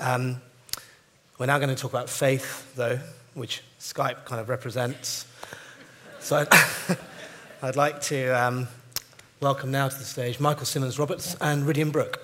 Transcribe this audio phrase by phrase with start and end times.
[0.00, 0.40] Um,
[1.38, 2.98] we're now going to talk about faith, though,
[3.34, 5.26] which Skype kind of represents.
[6.20, 6.48] So I'd,
[7.62, 8.68] I'd like to um,
[9.40, 12.20] welcome now to the stage Michael Symmons Roberts and Rhidian Brook.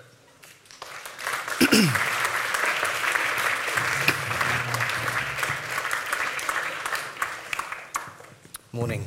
[8.73, 9.05] Morning.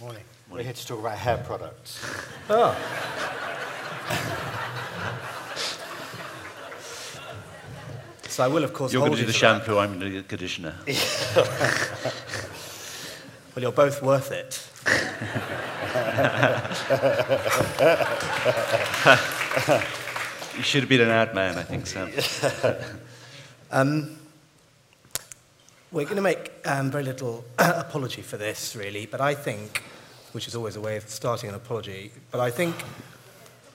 [0.00, 0.22] Morning.
[0.50, 2.04] We're here to talk about hair products.
[2.48, 2.76] Oh.
[8.32, 9.38] So I will, of course, You're going to do the to that.
[9.38, 10.74] shampoo, I'm going to do the conditioner.
[13.54, 14.66] Well, you're both worth it.
[20.56, 22.10] You should have been an ad man, I think, Sam.
[25.92, 29.82] We're going to make um, very little apology for this, really, but I think,
[30.32, 32.74] which is always a way of starting an apology, but I think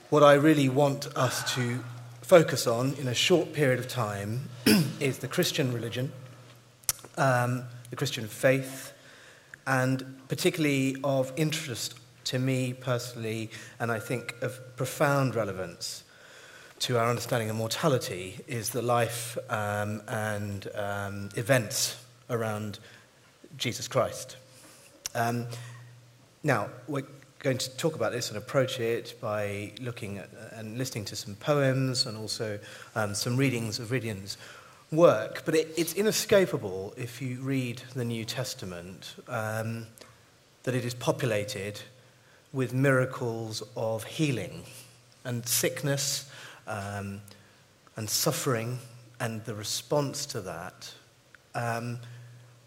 [0.10, 1.84] what I really want us to
[2.28, 4.50] focus on in a short period of time
[5.00, 6.12] is the Christian religion,
[7.18, 8.92] um, the Christian faith,
[9.66, 16.04] and particularly of interest to me personally, and I think of profound relevance
[16.80, 21.96] to our understanding of mortality is the life um, and um, events
[22.30, 22.80] around
[23.56, 24.36] Jesus Christ.
[25.16, 25.48] Um,
[26.44, 27.06] now, we're
[27.40, 31.36] going to talk about this and approach it by looking at and listening to some
[31.36, 32.60] poems and also
[32.96, 34.38] um, some readings of Rhidian's
[34.92, 35.44] work.
[35.46, 39.86] But it, it's inescapable if you read the New Testament um,
[40.64, 41.80] that it is populated
[42.54, 44.64] with miracles of healing
[45.24, 46.30] and sickness
[46.66, 47.22] um,
[47.96, 48.80] and suffering
[49.20, 50.94] and the response to that,
[51.56, 52.00] um,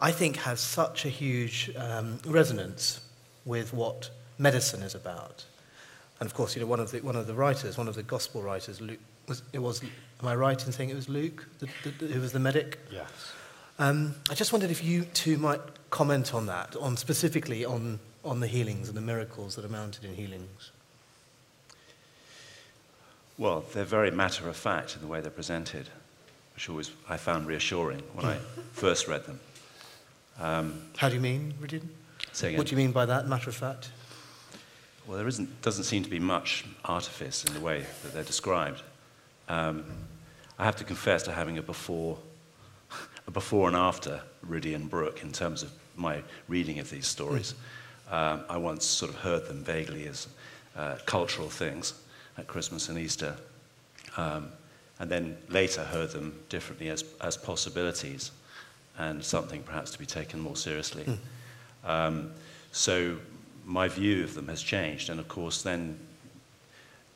[0.01, 3.01] I think has such a huge um, resonance
[3.45, 4.11] with what
[4.41, 5.45] medicine is about.
[6.19, 8.03] And of course, you know, one of the, one of the writers, one of the
[8.03, 11.69] gospel writers, Luke, was, it was, am I right in saying it was Luke, the,
[11.91, 12.79] the, who was the medic?
[12.91, 13.33] Yes.
[13.79, 15.61] Um, I just wondered if you two might
[15.91, 20.05] comment on that, on specifically on, on the healings and the miracles that are mounted
[20.05, 20.73] in healings.
[23.39, 25.89] Well, they're very matter of fact in the way they're presented,
[26.55, 28.37] which always I found reassuring when I
[28.73, 29.41] first read them.
[30.39, 31.89] Um, How do you mean, again.
[32.57, 33.93] What do you mean by that, matter of fact?
[35.11, 38.81] Well, there isn't, doesn't seem to be much artifice in the way that they're described.
[39.49, 39.85] Um,
[40.57, 42.17] I have to confess to having a before,
[43.27, 47.57] a before and after Rhidian Brook in terms of my reading of these stories.
[48.09, 50.29] Um, I once sort of heard them vaguely as
[50.77, 51.95] uh, cultural things
[52.39, 53.35] at Christmas and Easter,
[54.17, 54.51] um,
[55.01, 58.31] and then later heard them differently as, as possibilities
[58.97, 61.05] and something perhaps to be taken more seriously.
[61.85, 62.31] Um,
[62.71, 63.17] so
[63.71, 65.97] my view of them has changed, and of course, then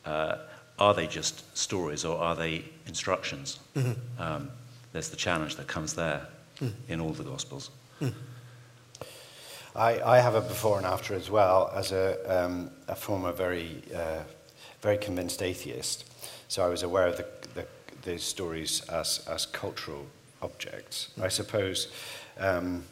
[0.04, 0.36] uh,
[0.78, 3.58] are they just stories or are they instructions?
[4.18, 4.50] Um,
[4.92, 6.28] there's the challenge that comes there
[6.88, 7.70] in all the Gospels.
[9.74, 13.82] I, I have a before and after as well as a, um, a former very,
[13.92, 14.22] uh,
[14.80, 16.04] very convinced atheist.
[16.46, 17.66] So I was aware of the, the,
[18.02, 20.06] the stories as, as cultural
[20.40, 21.08] objects.
[21.20, 21.88] I suppose
[22.38, 22.84] um,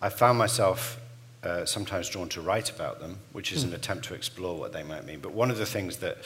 [0.00, 1.00] I found myself
[1.42, 4.82] uh, sometimes drawn to write about them, which is an attempt to explore what they
[4.82, 5.20] might mean.
[5.20, 6.18] But one of the things that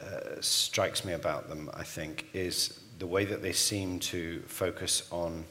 [0.00, 5.08] uh, strikes me about them, I think, is the way that they seem to focus
[5.10, 5.44] on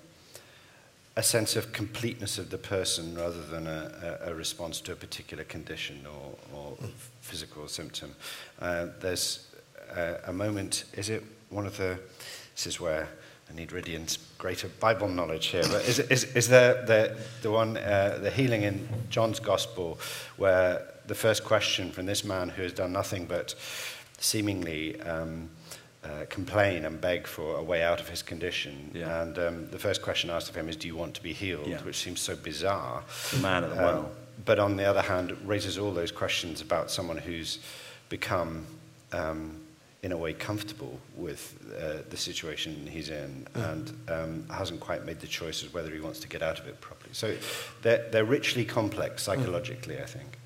[1.16, 4.96] a sense of completeness of the person rather than a, a, a response to a
[4.96, 6.78] particular condition or, or
[7.22, 8.16] physical symptom.
[8.60, 9.48] Uh, there's
[9.96, 12.00] a, a moment, is it one of the,
[12.56, 13.08] this is where
[13.54, 17.78] I need Rhidian's greater Bible knowledge here, but is, is, is there the, the one,
[17.78, 20.00] uh, the healing in John's Gospel,
[20.38, 23.54] where the first question from this man who has done nothing but
[24.18, 25.50] seemingly um,
[26.04, 28.90] uh, complain and beg for a way out of his condition.
[28.94, 29.22] Yeah.
[29.22, 31.68] And um, the first question asked of him is, Do you want to be healed?
[31.68, 31.82] Yeah.
[31.84, 33.04] Which seems so bizarre.
[33.32, 34.12] The man at the Um, well.
[34.46, 37.60] but on the other hand, raises all those questions about someone who's
[38.10, 38.66] become,
[39.12, 39.62] um,
[40.04, 45.20] in a way, comfortable with uh, the situation he's in and um, hasn't quite made
[45.22, 47.14] the choice whether he wants to get out of it properly.
[47.14, 47.36] So
[47.82, 50.38] they're, they're richly complex psychologically, I think.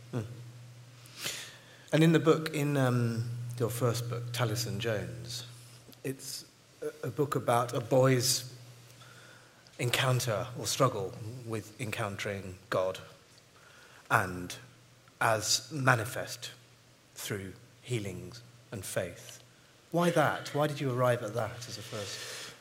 [1.94, 3.24] And in the book, in um,
[3.58, 5.46] your first book, Taliesin Jones,
[6.04, 6.44] it's
[6.82, 8.54] a, a book about a boy's
[9.80, 11.14] encounter or struggle
[11.46, 13.00] with encountering God
[14.12, 14.56] and
[15.22, 16.52] as manifest
[17.16, 18.42] through healings
[18.72, 19.40] and faith.
[19.98, 20.54] Why that?
[20.54, 22.54] Why did you arrive at that as a first?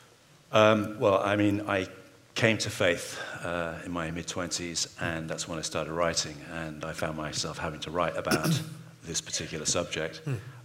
[0.51, 1.87] Um, well, I mean, I
[2.33, 6.83] came to faith uh, in my mid 20s, and that's when I started writing, and
[6.83, 8.59] I found myself having to write about
[9.03, 10.19] this particular subject.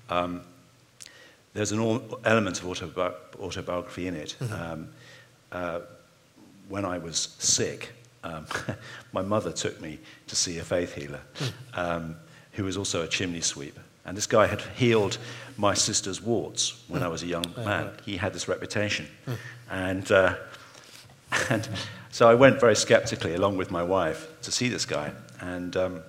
[0.08, 0.40] Um,
[1.52, 1.80] there's an
[2.24, 4.34] element of autobi autobiography in it.
[4.40, 4.72] Mm-hmm.
[4.72, 4.88] Um,
[5.52, 5.80] uh,
[6.70, 7.92] when I was sick,
[8.24, 8.46] um,
[9.12, 11.52] my mother took me to see a faith healer mm.
[11.74, 12.16] um,
[12.52, 13.78] who was also a chimney sweep.
[14.04, 15.18] And this guy had healed
[15.56, 17.04] my sister's warts when mm.
[17.04, 17.90] I was a young man.
[18.04, 19.06] He had this reputation.
[19.26, 19.36] Mm.
[19.70, 20.34] And, uh,
[21.50, 21.68] and
[22.10, 25.12] so I went very skeptically, along with my wife, to see this guy.
[25.40, 26.02] And um,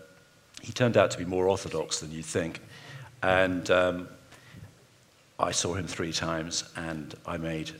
[0.61, 2.61] he turned out to be more orthodox than you'd think.
[3.21, 4.07] And um,
[5.39, 7.71] I saw him three times, and I made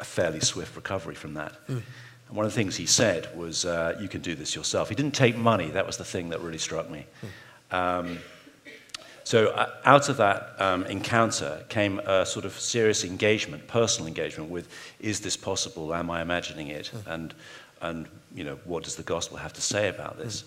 [0.00, 1.52] a fairly swift recovery from that.
[1.68, 1.82] Mm.
[2.28, 4.88] And one of the things he said was, uh, You can do this yourself.
[4.88, 5.70] He didn't take money.
[5.70, 7.06] That was the thing that really struck me.
[7.70, 7.76] Mm.
[7.76, 8.18] Um,
[9.30, 14.50] so, uh, out of that um, encounter came a sort of serious engagement, personal engagement
[14.50, 14.66] with
[14.98, 15.94] is this possible?
[15.94, 16.90] Am I imagining it?
[16.92, 17.14] Mm.
[17.14, 17.34] And,
[17.80, 20.42] and you know, what does the gospel have to say about this?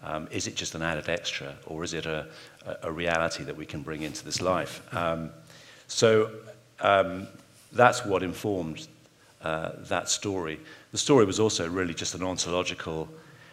[0.00, 0.06] Hmm.
[0.08, 2.28] Um, is it just an added extra, or is it a,
[2.84, 4.82] a, reality that we can bring into this life?
[4.94, 5.30] Um,
[5.88, 6.30] so,
[6.78, 7.26] um,
[7.72, 8.86] that's what informed
[9.42, 10.60] uh, that story.
[10.92, 13.08] The story was also really just an ontological.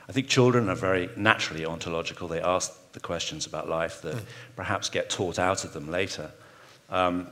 [0.07, 2.27] I think children are very naturally ontological.
[2.27, 4.23] They ask the questions about life that mm.
[4.55, 6.31] perhaps get taught out of them later.
[6.89, 7.27] Um,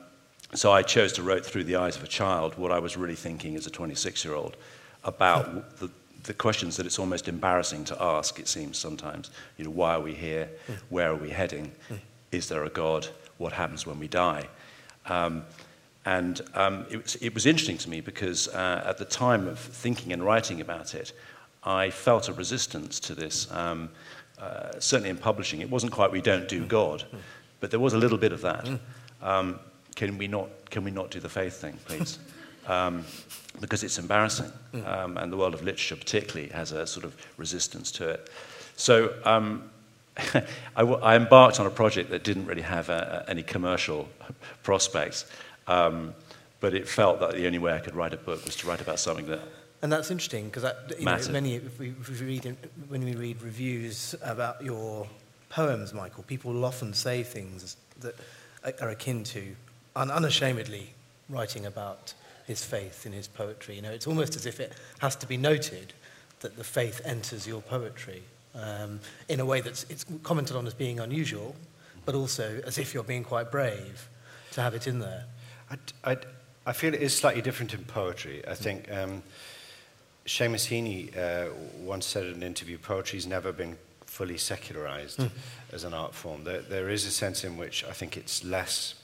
[0.53, 3.15] so I chose to write through the eyes of a child what I was really
[3.15, 4.55] thinking as a 26 year old
[5.03, 5.77] about mm.
[5.79, 5.89] the,
[6.23, 9.31] the, questions that it's almost embarrassing to ask, it seems sometimes.
[9.57, 10.49] You know, why are we here?
[10.67, 10.77] Mm.
[10.89, 11.71] Where are we heading?
[11.87, 11.95] Hmm.
[12.31, 13.07] Is there a God?
[13.37, 14.47] What happens when we die?
[15.07, 15.43] Um,
[16.05, 19.59] and um, it, was, it, was, interesting to me because uh, at the time of
[19.59, 21.13] thinking and writing about it,
[21.63, 23.49] I felt a resistance to this.
[23.51, 23.89] Um,
[24.43, 27.03] uh, certainly in publishing, it wasn't quite we don't do God,
[27.59, 28.67] but there was a little bit of that.
[29.21, 29.59] Um,
[29.95, 32.19] can, we not, can we not do the faith thing, please?
[32.65, 33.03] Um,
[33.59, 34.49] because it's embarrassing,
[34.85, 38.29] um, and the world of literature particularly has a sort of resistance to it.
[38.77, 39.69] So um,
[40.77, 44.07] I, embarked on a project that didn't really have a, a, any commercial
[44.63, 45.25] prospects.
[45.67, 46.15] Um,
[46.61, 48.79] but it felt that the only way I could write a book was to write
[48.79, 49.41] about something that
[49.83, 50.63] and that's interesting because
[51.29, 52.57] many if we, if we read
[52.87, 55.07] when we read reviews about your
[55.49, 58.15] poems, Michael, people will often say things that
[58.81, 59.55] are akin to
[59.97, 60.93] un, unashamedly
[61.29, 62.13] writing about
[62.47, 63.75] his faith in his poetry.
[63.75, 65.91] You know, it's almost as if it has to be noted
[66.39, 68.23] that the faith enters your poetry
[68.55, 71.57] um, in a way that's it's commented on as being unusual,
[72.05, 74.07] but also as if you're being quite brave
[74.53, 75.25] to have it in there.
[75.69, 76.17] I, I,
[76.67, 78.47] I feel it is slightly different in poetry.
[78.47, 79.23] I think um,
[80.25, 85.29] Seamus Heaney uh, once said in an interview, poetry's never been fully secularized mm.
[85.71, 86.43] as an art form.
[86.43, 88.95] There, there is a sense in which I think it's less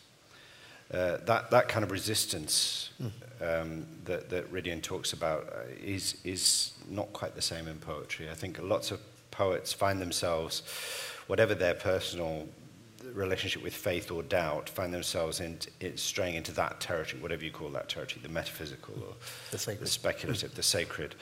[0.94, 3.12] uh, that that kind of resistance mm.
[3.42, 8.30] um, that that Ridian talks about uh, is is not quite the same in poetry.
[8.30, 9.00] I think lots of
[9.30, 10.64] poets find themselves,
[11.28, 12.48] whatever their personal
[13.20, 17.52] relationship with faith or doubt find themselves in, in straying into that territory, whatever you
[17.52, 19.14] call that territory, the metaphysical or
[19.52, 19.86] the, sacred.
[19.86, 21.16] the speculative, the sacred.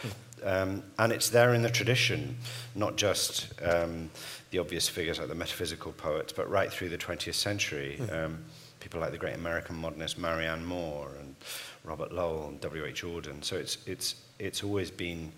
[0.43, 2.37] Um, and it's there in the tradition,
[2.75, 4.09] not just um,
[4.51, 7.97] the obvious figures like the metaphysical poets, but right through the 20th century.
[7.97, 8.13] Hmm.
[8.13, 8.37] Um,
[8.79, 11.35] people like the great American modernist Marianne Moore and
[11.83, 13.03] Robert Lowell and W.H.
[13.03, 13.43] Auden.
[13.43, 15.31] So it's, it's, it's always been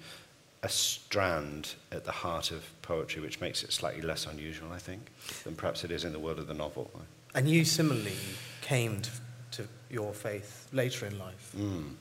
[0.62, 5.02] a strand at the heart of poetry, which makes it slightly less unusual, I think,
[5.44, 6.92] than perhaps it is in the world of the novel.
[7.34, 8.18] And you similarly
[8.62, 9.12] came to,
[9.52, 11.54] to your faith later in life.
[11.58, 11.94] Mm.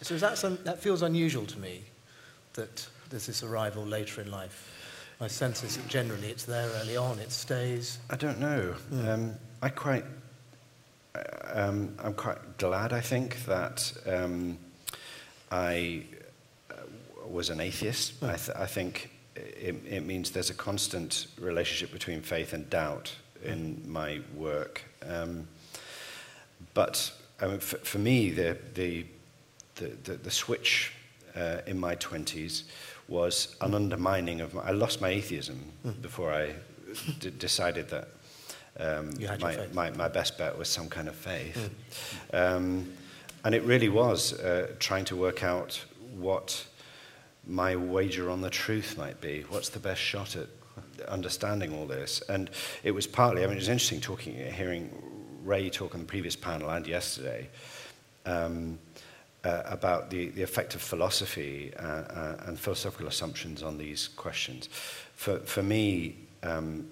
[0.00, 1.82] So is that, some, that feels unusual to me,
[2.54, 4.72] that there's this arrival later in life.
[5.20, 7.98] My sense is that generally it's there early on, it stays.
[8.10, 8.74] I don't know.
[8.92, 9.08] Mm.
[9.08, 10.04] Um, I quite,
[11.14, 11.20] uh,
[11.52, 14.58] um, I'm quite glad, I think, that um,
[15.50, 16.04] I
[17.30, 18.20] was an atheist.
[18.20, 18.28] Mm.
[18.28, 23.14] I, th- I, think it, it, means there's a constant relationship between faith and doubt
[23.44, 24.82] in my work.
[25.06, 25.46] Um,
[26.74, 29.04] but I mean, for, for, me, the, the,
[29.76, 30.92] the, the switch
[31.36, 32.64] uh, in my 20s
[33.08, 36.00] was an undermining of my, I lost my atheism mm.
[36.02, 36.54] before I
[37.20, 38.08] d- decided that
[38.78, 41.70] um, my, my, my, best bet was some kind of faith.
[42.32, 42.56] Mm.
[42.56, 42.92] Um,
[43.44, 45.82] and it really was uh, trying to work out
[46.18, 46.66] what
[47.46, 49.44] my wager on the truth might be.
[49.48, 50.48] What's the best shot at
[51.08, 52.22] understanding all this?
[52.28, 52.50] And
[52.82, 54.90] it was partly, I mean, it was interesting talking, hearing
[55.44, 57.48] Ray talk on the previous panel and yesterday
[58.24, 58.78] um,
[59.44, 64.68] uh, about the, the effect of philosophy uh, uh, and philosophical assumptions on these questions.
[65.14, 66.88] For, for me, um,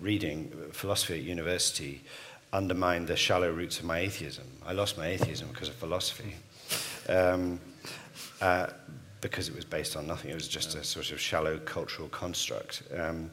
[0.00, 2.02] reading philosophy at university
[2.52, 4.44] undermined the shallow roots of my atheism.
[4.66, 6.34] I lost my atheism because of philosophy.
[7.08, 7.60] Um,
[8.40, 8.68] uh,
[9.20, 10.30] because it was based on nothing.
[10.30, 12.82] It was just a sort of shallow cultural construct.
[12.96, 13.30] Um,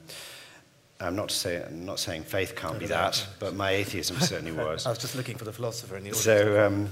[0.99, 4.85] I'm not, say, I'm not saying faith can't be that, but my atheism certainly was.
[4.85, 6.23] I was just looking for the philosopher in the audience.
[6.23, 6.89] So, um,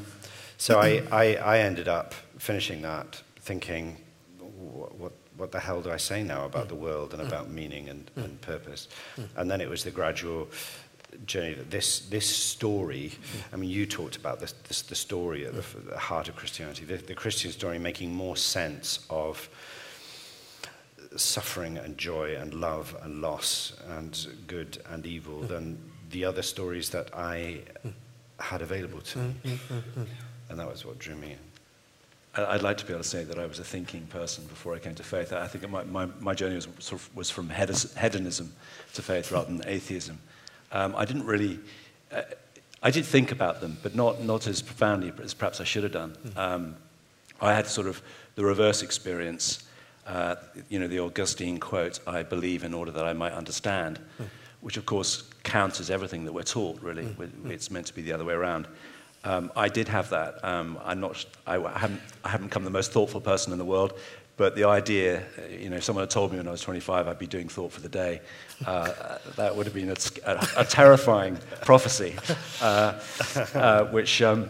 [0.58, 3.98] so I, I, I ended up finishing that thinking,
[4.40, 7.90] what, what, what the hell do I say now about the world and about meaning
[7.90, 8.88] and, and purpose?
[9.36, 10.48] And then it was the gradual
[11.26, 13.12] journey that this, this story,
[13.54, 16.86] I mean, you talked about this, this, the story at the, the heart of Christianity,
[16.86, 19.50] the, the Christian story making more sense of
[21.16, 25.48] suffering and joy and love and loss and good and evil hmm.
[25.48, 25.78] than
[26.12, 27.62] the other stories that I
[28.40, 29.34] had available to me.
[29.44, 30.04] Hmm, hmm,
[30.50, 31.40] and that was what drew me in.
[32.36, 34.76] I- I'd like to be able to say that I was a thinking person before
[34.76, 35.32] I came to faith.
[35.34, 38.54] I think my, my, my journey was, sort of, was from hedonism
[38.94, 40.20] to faith rather than atheism.
[40.76, 41.58] Um, I didn't really,
[42.12, 42.24] uh,
[42.84, 45.94] I did think about them, but not, not as profoundly as perhaps I should have
[45.94, 46.18] done.
[46.36, 46.76] Um,
[47.40, 48.02] I had sort of
[48.36, 49.64] the reverse experience,
[50.06, 50.36] uh,
[50.68, 54.00] you know, the Augustine quote, I believe in order that I might understand,
[54.60, 57.08] which of course counters everything that we're taught, really.
[57.46, 58.68] It's meant to be the other way around.
[59.24, 60.44] Um, I did have that.
[60.44, 63.94] Um, I'm not, I, haven't, I haven't become the most thoughtful person in the world,
[64.38, 67.20] but the idea, you know, if someone had told me when I was 25 I'd
[67.20, 68.22] be doing thought for the day,
[68.66, 72.16] uh, that would have been a, a, a terrifying prophecy,
[72.62, 73.00] uh,
[73.54, 74.50] uh, which, um,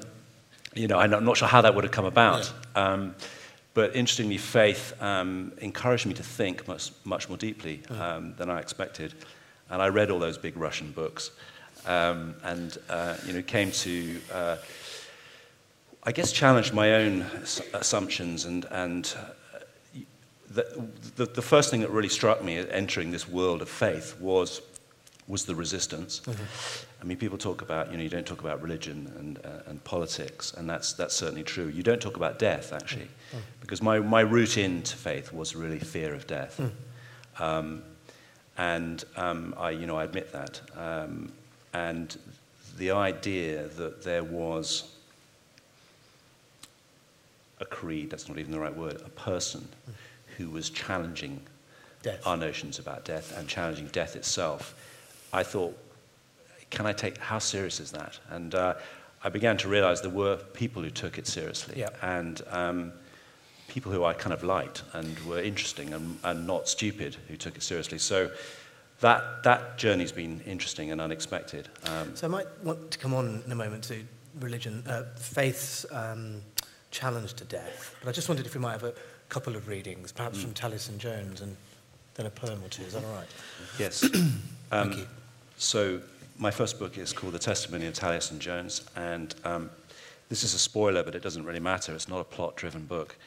[0.74, 2.52] you know, I'm not sure how that would have come about.
[2.76, 3.16] Um,
[3.76, 8.60] but interestingly, faith um, encouraged me to think much, much more deeply um, than I
[8.60, 9.14] expected.
[9.70, 11.32] And I read all those big Russian books
[11.86, 14.58] um, and, uh, you know, came to, uh,
[16.04, 17.26] I guess, challenge my own
[17.74, 18.46] assumptions.
[18.46, 19.14] And, and
[20.50, 24.62] the, the, the first thing that really struck me entering this world of faith was,
[25.28, 26.22] was the resistance.
[27.02, 29.84] I mean, people talk about, you know, you don't talk about religion and, uh, and
[29.84, 31.68] politics, and that's, that's certainly true.
[31.68, 33.08] You don't talk about death, actually,
[33.62, 36.60] because my, my route into faith was really fear of death.
[37.40, 37.84] Um,
[38.58, 40.62] and um, I, you know, I admit that.
[40.78, 41.32] Um,
[41.74, 42.18] and
[42.78, 44.96] the idea that there was
[47.60, 49.68] a creed, that's not even the right word, a person
[50.38, 51.42] who was challenging
[52.02, 52.26] Death.
[52.26, 54.76] our notions about death and challenging death itself,
[55.34, 55.78] I thought,
[56.70, 58.20] can I take, how serious is that?
[58.30, 58.76] And uh,
[59.24, 61.80] I began to realize there were people who took it seriously.
[61.80, 61.90] Yeah.
[62.02, 62.92] And um,
[63.68, 67.56] people who I kind of liked and were interesting and, and not stupid who took
[67.56, 67.98] it seriously.
[67.98, 68.30] So
[69.02, 71.70] that, that journey's been interesting and unexpected.
[71.88, 74.04] Um, So I might want to come on in a moment to
[74.40, 76.42] religion, uh, faith's um,
[76.92, 77.96] challenge to death.
[78.02, 78.94] But I just wondered if we might have a
[79.36, 81.58] couple of readings, perhaps from Taliesin Jones, and
[82.14, 82.84] then a poem or two.
[82.84, 83.28] Is that all right?
[83.78, 84.02] Yes.
[84.72, 85.08] Um, Thank you.
[85.58, 86.00] So
[86.40, 89.70] my first book is called The Testimony of Taliesin Jones, and um,
[90.30, 91.94] this is a spoiler, but it doesn't really matter.
[91.94, 93.18] It's not a plot-driven book.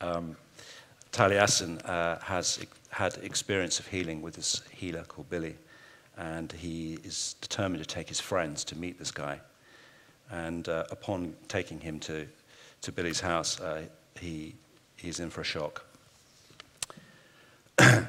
[0.00, 0.36] Um,
[1.10, 5.56] Taliesin uh, has had experience of healing with this healer called Billy,
[6.16, 9.40] and he is determined to take his friends to meet this guy.
[10.30, 12.28] And uh, upon taking him to,
[12.82, 13.82] to Billy's house, uh,
[14.20, 14.54] he,
[14.96, 15.84] he's in for a shock.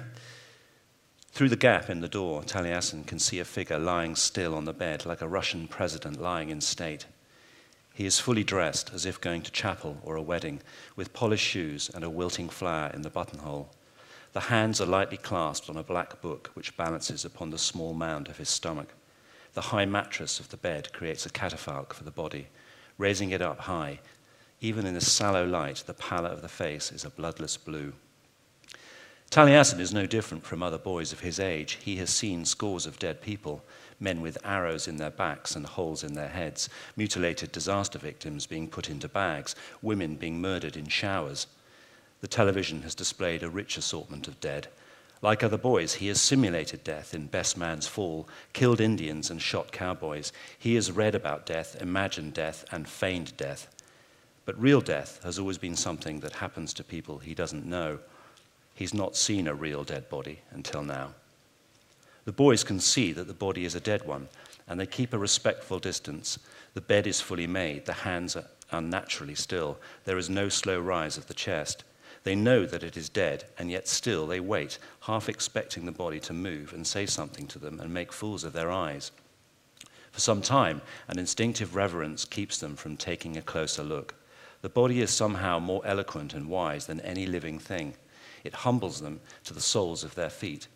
[1.32, 4.74] Through the gap in the door, Taliesin can see a figure lying still on the
[4.74, 7.06] bed, like a Russian president lying in state.
[7.94, 10.62] He is fully dressed, as if going to chapel or a wedding,
[10.96, 13.70] with polished shoes and a wilting flower in the buttonhole.
[14.34, 18.27] The hands are lightly clasped on a black book which balances upon the small mound
[18.27, 18.94] of his stomach.
[19.53, 22.50] The high mattress of the bed creates a catafalque for the body,
[23.00, 24.00] raising it up high.
[24.59, 27.93] Even in the sallow light, the pallor of the face is a bloodless blue.
[29.29, 31.77] Taliesin is no different from other boys of his age.
[31.83, 33.63] He has seen scores of dead people,
[33.99, 38.67] men with arrows in their backs and holes in their heads, mutilated disaster victims being
[38.67, 41.47] put into bags, women being murdered in showers.
[42.21, 44.69] The television has displayed a rich assortment of dead.
[45.21, 49.71] Like other boys, he has simulated death in Best Man's Fall, killed Indians and shot
[49.71, 50.31] cowboys.
[50.57, 53.67] He has read about death, imagined death, and feigned death.
[54.47, 57.99] But real death has always been something that happens to people he doesn't know.
[58.73, 61.15] He's not seen a real dead body until now.
[62.23, 64.29] The boys can see that the body is a dead one,
[64.65, 66.39] and they keep a respectful distance.
[66.75, 69.79] The bed is fully made, the hands are unnaturally still.
[70.05, 71.83] There is no slow rise of the chest.
[72.23, 76.21] They know that it is dead, and yet still they wait, half expecting the body
[76.21, 79.11] to move and say something to them and make fools of their eyes.
[80.13, 84.15] For some time, an instinctive reverence keeps them from taking a closer look.
[84.61, 87.93] The body is somehow more eloquent and wise than any living thing.
[88.43, 90.67] It humbles them to the soles of their feet.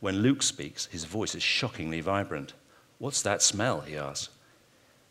[0.00, 2.52] When Luke speaks, his voice is shockingly vibrant.
[2.98, 3.80] What's that smell?
[3.80, 4.28] he asks.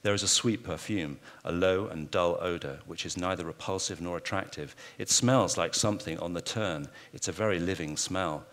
[0.04, 4.18] There is a sweet perfume, a low and dull odor, which is neither repulsive nor
[4.18, 4.76] attractive.
[5.00, 6.90] It smells like something on the turn.
[7.12, 8.46] It's a very living smell.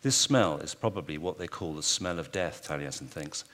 [0.00, 3.44] This smell is probably what they call the smell of death, Taliesin thinks.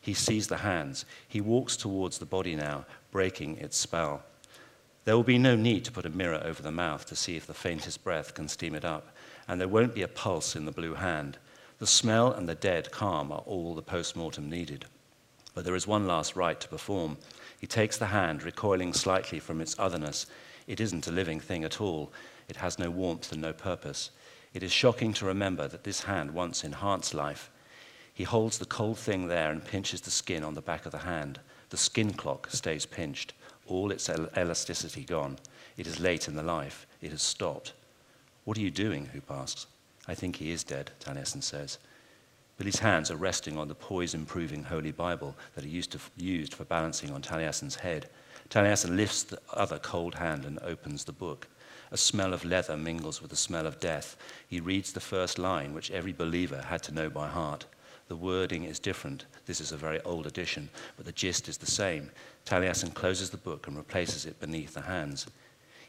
[0.00, 1.04] He sees the hands.
[1.28, 4.22] He walks towards the body now, breaking its spell.
[5.04, 7.46] There will be no need to put a mirror over the mouth to see if
[7.46, 9.14] the faintest breath can steam it up,
[9.46, 11.36] and there won't be a pulse in the blue hand.
[11.78, 14.86] The smell and the dead calm are all the post mortem needed.
[15.54, 17.18] But there is one last rite to perform.
[17.60, 20.26] He takes the hand, recoiling slightly from its otherness.
[20.66, 22.10] It isn't a living thing at all.
[22.48, 24.10] It has no warmth and no purpose.
[24.54, 27.50] It is shocking to remember that this hand once enhanced life.
[28.14, 30.98] He holds the cold thing there and pinches the skin on the back of the
[30.98, 31.40] hand.
[31.70, 33.34] The skin clock stays pinched,
[33.66, 35.38] all its elasticity gone.
[35.76, 36.86] It is late in the life.
[37.00, 37.72] It has stopped.
[38.44, 39.06] What are you doing?
[39.06, 39.66] Hoop asks.
[40.06, 41.78] I think he is dead, Taliesin says.
[42.56, 46.54] Billy's hands are resting on the poise improving Holy Bible that he used, to, used
[46.54, 48.08] for balancing on Taliesin's head.
[48.48, 51.48] Taliesin lifts the other cold hand and opens the book.
[51.90, 54.16] A smell of leather mingles with the smell of death.
[54.48, 57.66] He reads the first line, which every believer had to know by heart.
[58.08, 59.24] The wording is different.
[59.46, 62.10] This is a very old edition, but the gist is the same.
[62.44, 65.26] Taliesin closes the book and replaces it beneath the hands.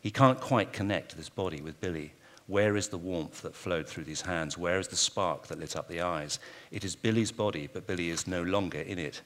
[0.01, 2.13] He can't quite connect this body with Billy.
[2.47, 4.57] Where is the warmth that flowed through these hands?
[4.57, 6.39] Where is the spark that lit up the eyes?
[6.71, 9.21] It is Billy's body, but Billy is no longer in it.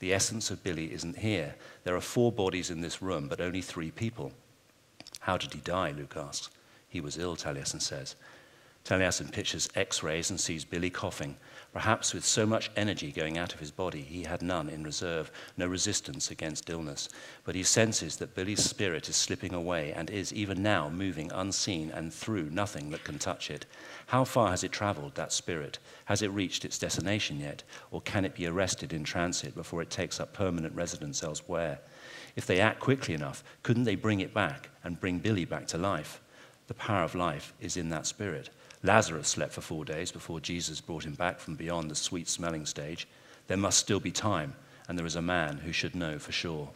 [0.00, 1.54] The essence of Billy isn't here.
[1.84, 4.32] There are four bodies in this room, but only three people.
[5.20, 5.92] How did he die?
[5.96, 6.50] Luke asks.
[6.88, 8.14] He was ill, Taliesin says.
[8.84, 11.36] Taliesin pictures x rays and sees Billy coughing.
[11.72, 15.30] Perhaps with so much energy going out of his body, he had none in reserve,
[15.56, 17.10] no resistance against illness.
[17.44, 21.90] But he senses that Billy's spirit is slipping away and is even now moving unseen
[21.90, 23.66] and through nothing that can touch it.
[24.06, 25.78] How far has it traveled, that spirit?
[26.06, 27.62] Has it reached its destination yet?
[27.90, 31.80] Or can it be arrested in transit before it takes up permanent residence elsewhere?
[32.34, 35.78] If they act quickly enough, couldn't they bring it back and bring Billy back to
[35.78, 36.22] life?
[36.66, 38.48] The power of life is in that spirit.
[38.82, 42.64] Lazarus slept for four days before Jesus brought him back from beyond the sweet smelling
[42.66, 43.08] stage.
[43.48, 44.54] There must still be time,
[44.86, 46.68] and there is a man who should know for sure.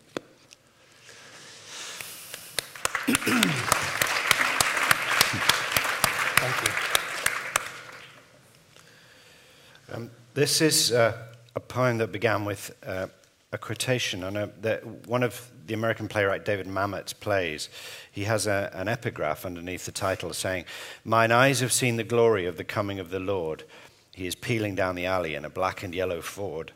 [6.43, 6.73] Thank you.
[9.95, 11.17] Um, this is uh,
[11.55, 13.07] a poem that began with uh,
[13.53, 14.47] a quotation on a,
[15.07, 17.69] one of the American playwright David Mamet's plays.
[18.11, 20.65] He has a, an epigraph underneath the title saying,
[21.05, 23.65] Mine eyes have seen the glory of the coming of the Lord.
[24.15, 26.73] He is peeling down the alley in a black and yellow Ford.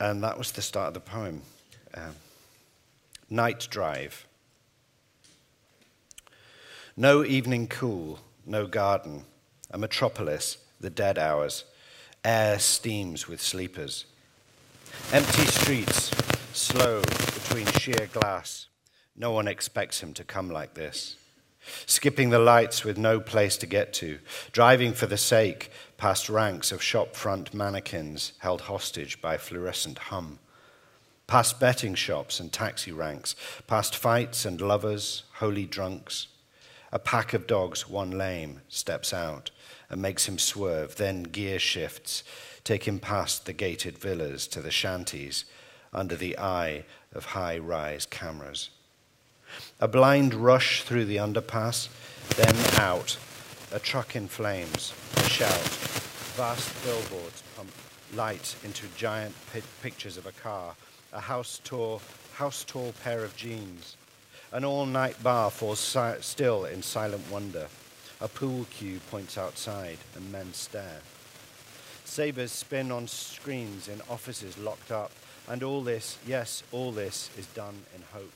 [0.00, 1.42] And that was the start of the poem.
[1.94, 2.16] Um,
[3.28, 4.26] night Drive.
[6.96, 9.24] No evening cool, no garden,
[9.70, 11.64] a metropolis, the dead hours.
[12.24, 14.06] Air steams with sleepers.
[15.12, 16.10] Empty streets,
[16.52, 18.68] slow between sheer glass.
[19.16, 21.16] No one expects him to come like this.
[21.86, 24.18] Skipping the lights with no place to get to,
[24.52, 30.38] driving for the sake past ranks of shop front mannequins held hostage by fluorescent hum,
[31.26, 36.26] past betting shops and taxi ranks, past fights and lovers, holy drunks.
[36.92, 39.50] A pack of dogs, one lame, steps out
[39.88, 42.22] and makes him swerve, then gear shifts
[42.64, 45.44] take him past the gated villas to the shanties
[45.92, 48.70] under the eye of high rise cameras.
[49.80, 51.88] A blind rush through the underpass,
[52.36, 53.18] then out,
[53.72, 55.68] a truck in flames, a shout,
[56.36, 57.70] vast billboards pump
[58.14, 59.34] light into giant
[59.82, 60.74] pictures of a car,
[61.12, 62.00] a house tall,
[62.34, 63.96] house tall pair of jeans.
[64.52, 67.68] An all night bar falls si- still in silent wonder.
[68.20, 71.00] A pool cue points outside, and men stare.
[72.12, 75.10] Sabres spin on screens in offices locked up,
[75.48, 78.34] and all this, yes, all this is done in hope.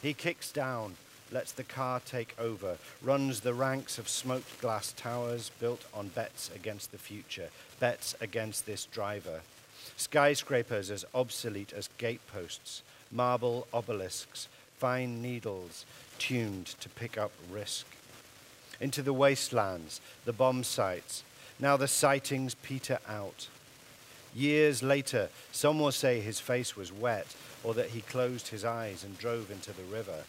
[0.00, 0.94] He kicks down,
[1.30, 6.50] lets the car take over, runs the ranks of smoked glass towers built on bets
[6.54, 9.42] against the future, bets against this driver.
[9.98, 15.84] Skyscrapers as obsolete as gateposts, marble obelisks, fine needles
[16.18, 17.84] tuned to pick up risk.
[18.80, 21.24] Into the wastelands, the bomb sites,
[21.60, 23.48] now the sightings peter out.
[24.34, 29.04] Years later, some will say his face was wet or that he closed his eyes
[29.04, 30.24] and drove into the river.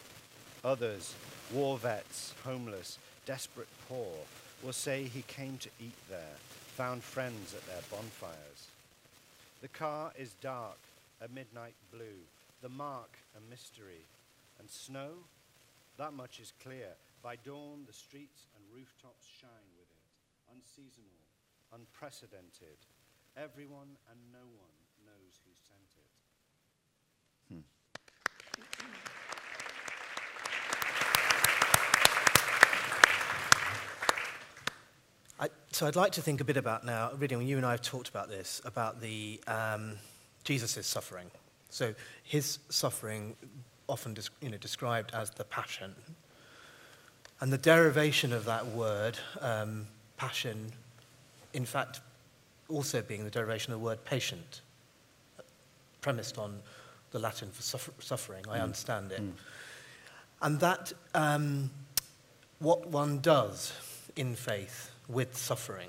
[0.64, 1.14] Others,
[1.52, 4.14] war vets, homeless, desperate poor,
[4.62, 6.36] will say he came to eat there,
[6.76, 8.68] found friends at their bonfires.
[9.60, 10.78] The car is dark,
[11.20, 12.20] a midnight blue,
[12.62, 14.04] the mark a mystery.
[14.58, 15.10] And snow?
[15.98, 16.88] That much is clear.
[17.22, 20.02] By dawn, the streets and rooftops shine with it,
[20.50, 21.11] unseasonal
[21.74, 22.78] unprecedented.
[23.36, 24.72] Everyone and no one
[25.06, 26.10] knows who sent it.
[27.48, 27.60] Hmm.
[35.40, 37.70] I, so I'd like to think a bit about now, really, when you and I
[37.72, 39.96] have talked about this, about the um,
[40.44, 41.30] Jesus' suffering.
[41.70, 43.34] So his suffering,
[43.88, 45.94] often you know, described as the passion.
[47.40, 50.72] And the derivation of that word, um, passion,
[51.52, 52.00] in fact,
[52.68, 54.60] also being the derivation of the word patient,
[56.00, 56.60] premised on
[57.10, 58.44] the Latin for suffer- suffering.
[58.48, 58.62] I mm.
[58.62, 59.20] understand it.
[59.20, 59.32] Mm.
[60.40, 61.70] And that, um,
[62.58, 63.72] what one does
[64.16, 65.88] in faith with suffering.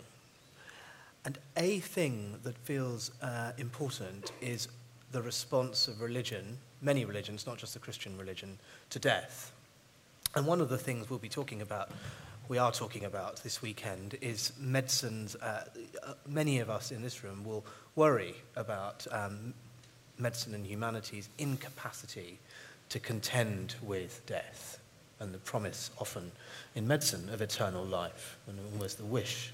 [1.26, 4.68] And a thing that feels uh, important is
[5.12, 8.58] the response of religion, many religions, not just the Christian religion,
[8.90, 9.54] to death.
[10.36, 11.92] And one of the things we'll be talking about,
[12.48, 15.36] we are talking about this weekend, is medicine's.
[15.36, 15.66] Uh,
[16.04, 17.64] uh, many of us in this room will
[17.96, 19.54] worry about um,
[20.18, 22.40] medicine and humanity's incapacity
[22.90, 24.80] to contend with death
[25.20, 26.32] and the promise often
[26.76, 29.54] in medicine of eternal life and almost the wish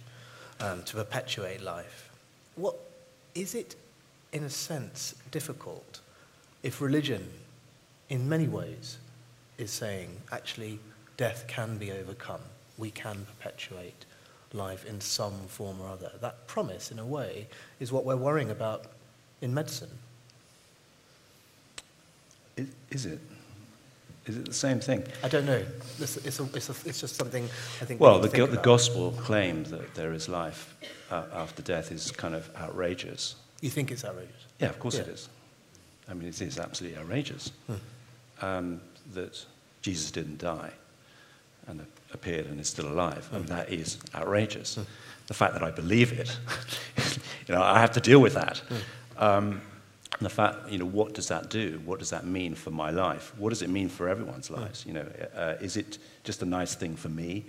[0.60, 2.10] um, to perpetuate life.
[2.56, 2.76] What
[3.36, 3.76] is it,
[4.34, 6.00] in a sense, difficult
[6.64, 7.30] if religion,
[8.10, 8.98] in many ways,
[9.58, 10.80] is saying actually
[11.18, 12.42] death can be overcome,
[12.80, 14.06] we can perpetuate
[14.54, 16.12] life in some form or other?
[16.22, 17.48] That promise, in a way,
[17.80, 18.86] is what we're worrying about
[19.42, 19.92] in medicine.
[22.90, 23.20] Is it?
[24.26, 25.04] Is it the same thing?
[25.24, 25.64] I don't know.
[26.00, 27.46] It's, it's, a, it's, a, it's just something
[27.82, 28.00] I think.
[28.00, 30.76] Well, we the, the gospel claim that there is life
[31.10, 33.36] uh, after death is kind of outrageous.
[33.62, 34.46] You think it's outrageous?
[34.60, 35.02] Yeah, of course yeah.
[35.02, 35.30] it is.
[36.10, 38.46] I mean, it is absolutely outrageous hmm.
[38.46, 38.82] um,
[39.14, 39.46] that
[39.82, 40.72] Jesus didn't die
[41.70, 43.30] and appeared and is still alive.
[43.32, 43.54] I mean, hmm.
[43.54, 44.76] that is outrageous.
[44.76, 44.82] Hmm.
[45.28, 46.36] The fact that I believe it,
[47.48, 48.58] you know, I have to deal with that.
[48.58, 49.24] Hmm.
[49.24, 49.62] Um,
[50.20, 51.82] and the fact, you know, what does that do?
[51.86, 53.34] What does that mean for my life?
[53.38, 54.86] What does it mean for everyone's lives?
[54.86, 57.46] You know, uh, is it just a nice thing for me,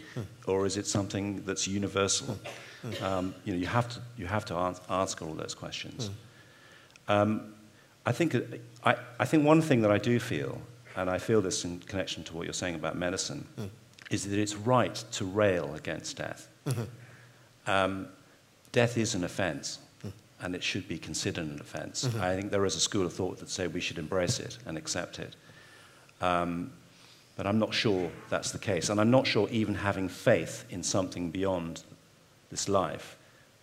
[0.47, 2.39] or is it something that's universal?
[3.03, 4.55] Um, you know, you have to you have to
[4.89, 6.11] ask all those questions.
[7.09, 7.55] Um,
[8.07, 8.37] I think
[8.85, 10.61] I, I think one thing that I do feel,
[10.97, 13.47] and I feel this in connection to what you're saying about medicine,
[14.11, 16.49] is that it's right to rail against death.
[16.67, 16.83] Mm-hmm.
[17.71, 18.09] Um,
[18.73, 19.79] death is an offence
[20.43, 22.05] and it should be considered an offense.
[22.05, 22.23] Mm-hmm.
[22.23, 24.77] I think there is a school of thought that say we should embrace it and
[24.79, 25.37] accept it.
[26.21, 26.73] Um,
[27.37, 28.89] but I'm not sure that's the case.
[28.89, 31.83] And I'm not sure even having faith in something beyond
[32.51, 33.17] this life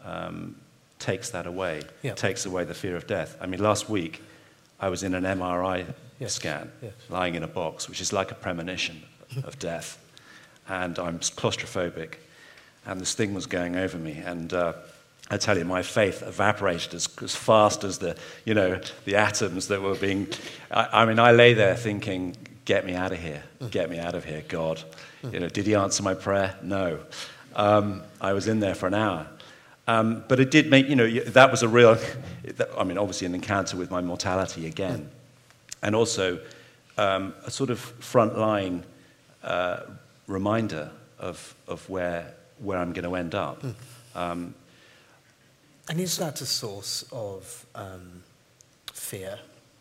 [0.03, 0.55] um,
[0.99, 2.13] takes that away, yeah.
[2.13, 3.37] takes away the fear of death.
[3.41, 4.21] I mean, last week
[4.79, 6.33] I was in an MRI yes.
[6.33, 6.93] scan, yes.
[7.09, 9.03] lying in a box, which is like a premonition
[9.43, 9.99] of death.
[10.69, 12.15] And I'm claustrophobic,
[12.85, 14.21] and this thing was going over me.
[14.25, 14.73] And uh,
[15.29, 19.67] I tell you, my faith evaporated as, as fast as the, you know, the atoms
[19.69, 20.27] that were being.
[20.71, 24.15] I, I mean, I lay there thinking, get me out of here, get me out
[24.15, 24.83] of here, God.
[25.31, 26.55] You know, did he answer my prayer?
[26.61, 26.99] No.
[27.55, 29.27] Um, I was in there for an hour.
[29.87, 31.97] Um, but it did make, you know, that was a real,
[32.77, 35.09] I mean, obviously an encounter with my mortality again.
[35.81, 36.39] And also
[36.97, 38.83] um, a sort of frontline
[39.43, 39.81] uh,
[40.27, 43.63] reminder of, of where, where I'm going to end up.
[44.15, 44.53] Um,
[45.89, 48.23] and is that a source of um,
[48.91, 49.39] fear?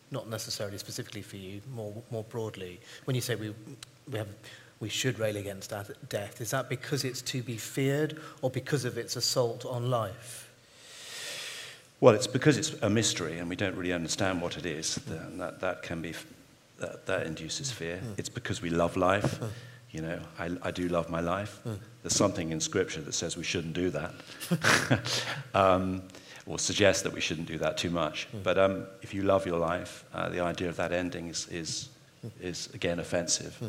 [0.09, 2.79] Not necessarily specifically for you, more, more broadly.
[3.03, 3.53] When you say we,
[4.09, 4.29] we, have,
[4.79, 5.73] we should rail against
[6.07, 10.49] death, is that because it's to be feared or because of its assault on life?
[11.99, 14.99] Well, it's because it's a mystery and we don't really understand what it is.
[15.09, 15.39] Mm.
[15.39, 16.13] That, that can be,
[16.79, 17.97] that, that induces fear.
[17.97, 18.19] Mm.
[18.19, 19.39] It's because we love life.
[19.91, 21.59] You know, I, I do love my life.
[21.65, 21.79] Mm.
[22.03, 24.13] There's something in Scripture that says we shouldn't do that,
[25.53, 26.03] um,
[26.45, 28.27] or suggests that we shouldn't do that too much.
[28.35, 28.43] Mm.
[28.43, 31.89] But um, if you love your life, uh, the idea of that ending is, is,
[32.25, 32.31] mm.
[32.41, 33.55] is again, offensive.
[33.55, 33.67] Hmm.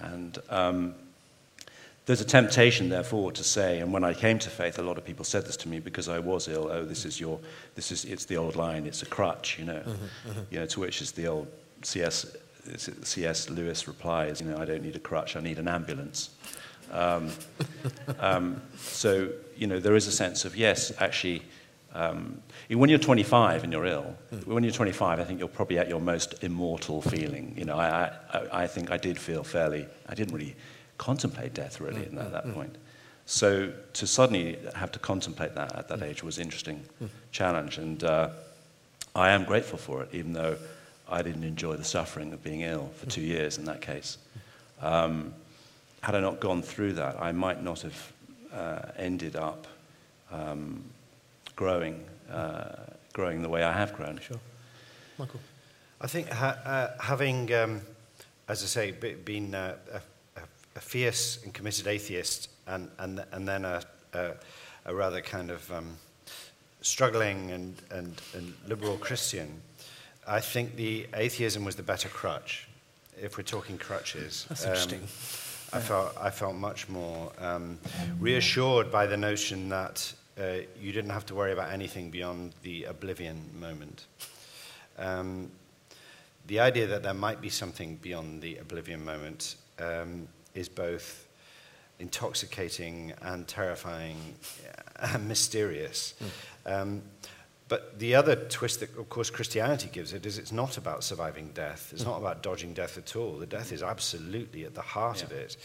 [0.00, 0.94] And um,
[2.08, 5.04] there's a temptation, therefore, to say, and when I came to faith, a lot of
[5.04, 6.70] people said this to me because I was ill.
[6.72, 7.38] Oh, this is your,
[7.74, 9.80] this is, it's the old line, it's a crutch, you know.
[9.80, 10.40] Mm-hmm, mm-hmm.
[10.50, 11.48] You know, to which is the old
[11.82, 12.34] C.S.
[12.76, 13.50] C.S.
[13.50, 16.30] Lewis replies, you know, I don't need a crutch, I need an ambulance.
[16.90, 17.30] Um,
[18.18, 21.42] um, so, you know, there is a sense of, yes, actually,
[21.94, 25.88] um, when you're 25 and you're ill, when you're 25, I think you're probably at
[25.88, 27.54] your most immortal feeling.
[27.56, 30.54] You know, I, I, I think I did feel fairly, I didn't really
[30.98, 32.76] contemplate death really at that, that point.
[33.24, 36.82] So to suddenly have to contemplate that at that age was an interesting
[37.30, 37.78] challenge.
[37.78, 38.30] And uh,
[39.14, 40.56] I am grateful for it, even though
[41.08, 44.18] I didn't enjoy the suffering of being ill for two years in that case.
[44.80, 45.34] Um,
[46.02, 48.12] had I not gone through that, I might not have
[48.52, 49.66] uh, ended up
[50.30, 50.84] um,
[51.56, 52.76] growing, uh,
[53.12, 54.20] growing the way I have grown.
[54.20, 54.38] Sure.
[55.18, 55.40] Michael?
[56.00, 57.80] I think ha- uh, having, um,
[58.46, 60.00] as I say, been a, a,
[60.76, 64.30] a, fierce and committed atheist and, and, and then a, a,
[64.84, 65.96] a rather kind of um,
[66.82, 69.60] struggling and, and, and liberal Christian,
[70.28, 72.68] I think the atheism was the better crutch,
[73.20, 74.44] if we're talking crutches.
[74.48, 75.00] That's interesting.
[75.00, 75.08] Um,
[75.72, 77.78] I, felt, I felt much more um,
[78.20, 82.84] reassured by the notion that uh, you didn't have to worry about anything beyond the
[82.84, 84.04] oblivion moment.
[84.98, 85.50] Um,
[86.46, 91.26] the idea that there might be something beyond the oblivion moment um, is both
[92.00, 94.16] intoxicating and terrifying
[94.96, 96.14] and mysterious.
[96.66, 97.00] Mm.
[97.68, 101.50] But the other twist that, of course, Christianity gives it is it's not about surviving
[101.52, 101.90] death.
[101.92, 103.32] It's not about dodging death at all.
[103.32, 105.24] The death is absolutely at the heart yeah.
[105.26, 105.56] of it.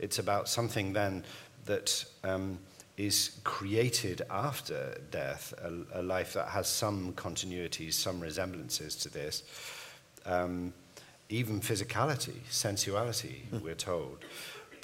[0.00, 1.24] It's about something then
[1.66, 2.58] that um,
[2.96, 9.44] is created after death, a, a, life that has some continuities, some resemblances to this.
[10.26, 10.72] Um,
[11.28, 13.62] even physicality, sensuality, mm.
[13.62, 14.24] we're told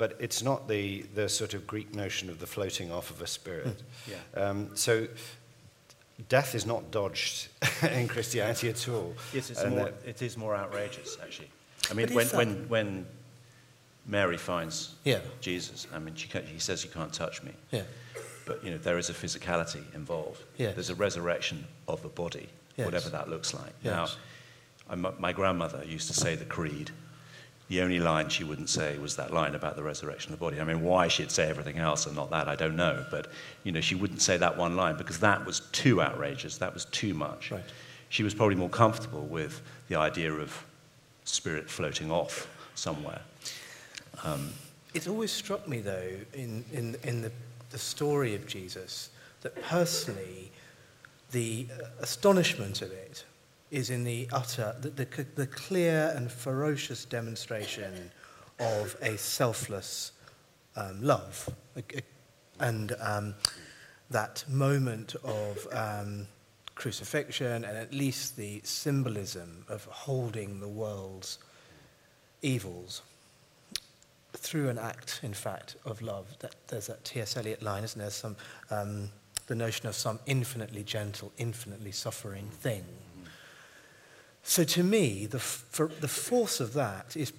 [0.01, 3.27] but it's not the, the sort of Greek notion of the floating off of a
[3.27, 3.83] spirit.
[4.07, 4.11] Hmm.
[4.11, 4.43] yeah.
[4.43, 5.07] Um, so
[6.29, 7.49] death is not dodged
[7.91, 9.15] in Christianity at all.
[9.33, 11.51] Yes, it's uh, more, it is more outrageous, actually.
[11.91, 13.07] I mean, when, when, when
[14.07, 15.21] Mary finds yeah.
[15.41, 17.53] Jesus, I mean, she, he says, You can't touch me.
[17.71, 17.83] Yeah.
[18.47, 20.43] But, you know, there is a physicality involved.
[20.57, 20.75] Yes.
[20.75, 22.85] There's a resurrection of the body, yes.
[22.85, 23.73] whatever that looks like.
[23.83, 24.17] Yes.
[24.91, 26.91] Now, my grandmother used to say the creed
[27.71, 30.61] the only line she wouldn't say was that line about the resurrection of the body.
[30.61, 33.07] I mean, why she'd say everything else and not that, I don't know.
[33.13, 33.31] But,
[33.63, 36.59] you know, she wouldn't say that one line because that was too outrageous.
[36.59, 37.53] That was too much.
[37.53, 37.63] Right.
[38.09, 40.67] She was probably more comfortable with the idea of
[41.23, 43.21] spirit floating off somewhere.
[44.25, 44.51] Um,
[44.93, 47.31] it's always struck me, though, in, in, in the,
[47.71, 49.11] the story of Jesus,
[49.43, 50.51] that personally,
[51.31, 51.69] the
[52.01, 53.25] astonishment of it
[53.71, 58.11] is in the utter, the, the, the clear and ferocious demonstration
[58.59, 60.13] of a selfless
[60.77, 61.49] um, love.
[62.59, 63.35] And um,
[64.11, 66.27] that moment of um,
[66.75, 71.39] crucifixion and at least the symbolism of holding the world's
[72.43, 73.03] evils
[74.33, 76.27] through an act, in fact, of love.
[76.41, 77.37] That, there's that T.S.
[77.37, 78.11] Eliot line, isn't there?
[78.11, 78.37] Some,
[78.71, 79.11] um,
[79.47, 82.85] the notion of some infinitely gentle, infinitely suffering thing
[84.43, 87.33] so to me, the, for, the force of that is,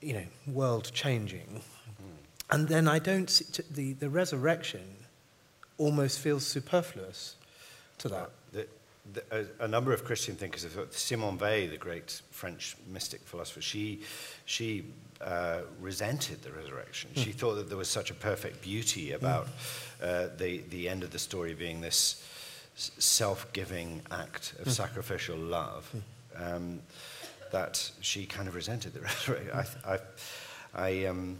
[0.00, 1.62] you know, world changing.
[1.62, 2.04] Mm-hmm.
[2.50, 4.96] And then I don't see, the, the resurrection
[5.76, 7.36] almost feels superfluous
[7.98, 8.30] to that.
[8.52, 8.66] The,
[9.12, 9.22] the,
[9.60, 13.62] a, a, number of Christian thinkers have thought, Simone Weil, the great French mystic philosopher,
[13.62, 14.00] she,
[14.44, 14.84] she
[15.20, 17.10] uh, resented the resurrection.
[17.14, 17.24] Mm.
[17.24, 20.02] She thought that there was such a perfect beauty about mm.
[20.02, 22.22] uh, the, the end of the story being this
[22.78, 24.70] self-giving act of mm.
[24.70, 26.56] sacrificial love mm.
[26.56, 26.80] um,
[27.50, 29.50] that she kind of resented the resurrection.
[29.52, 29.98] I, I,
[30.74, 31.38] I, um,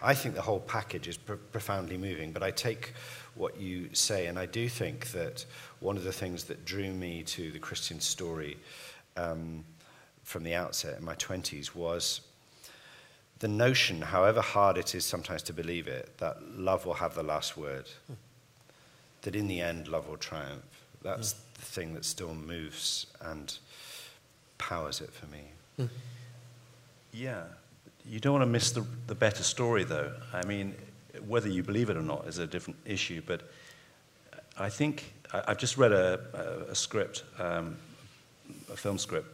[0.00, 2.94] I think the whole package is pr- profoundly moving, but I take
[3.34, 5.44] what you say, and I do think that
[5.80, 8.56] one of the things that drew me to the Christian story
[9.16, 9.64] um,
[10.22, 12.20] from the outset in my 20s was
[13.40, 17.22] the notion, however hard it is sometimes to believe it, that love will have the
[17.22, 17.86] last word.
[18.10, 18.16] Mm
[19.22, 20.84] that in the end love will triumph.
[21.02, 21.54] That's mm.
[21.54, 23.56] the thing that still moves and
[24.58, 25.42] powers it for me.
[25.78, 25.88] Mm.
[27.12, 27.44] Yeah.
[28.06, 30.12] You don't want to miss the, the better story, though.
[30.32, 30.74] I mean,
[31.26, 33.50] whether you believe it or not is a different issue, but
[34.58, 37.76] I think I, have just read a, a, a script, um,
[38.72, 39.28] a film script,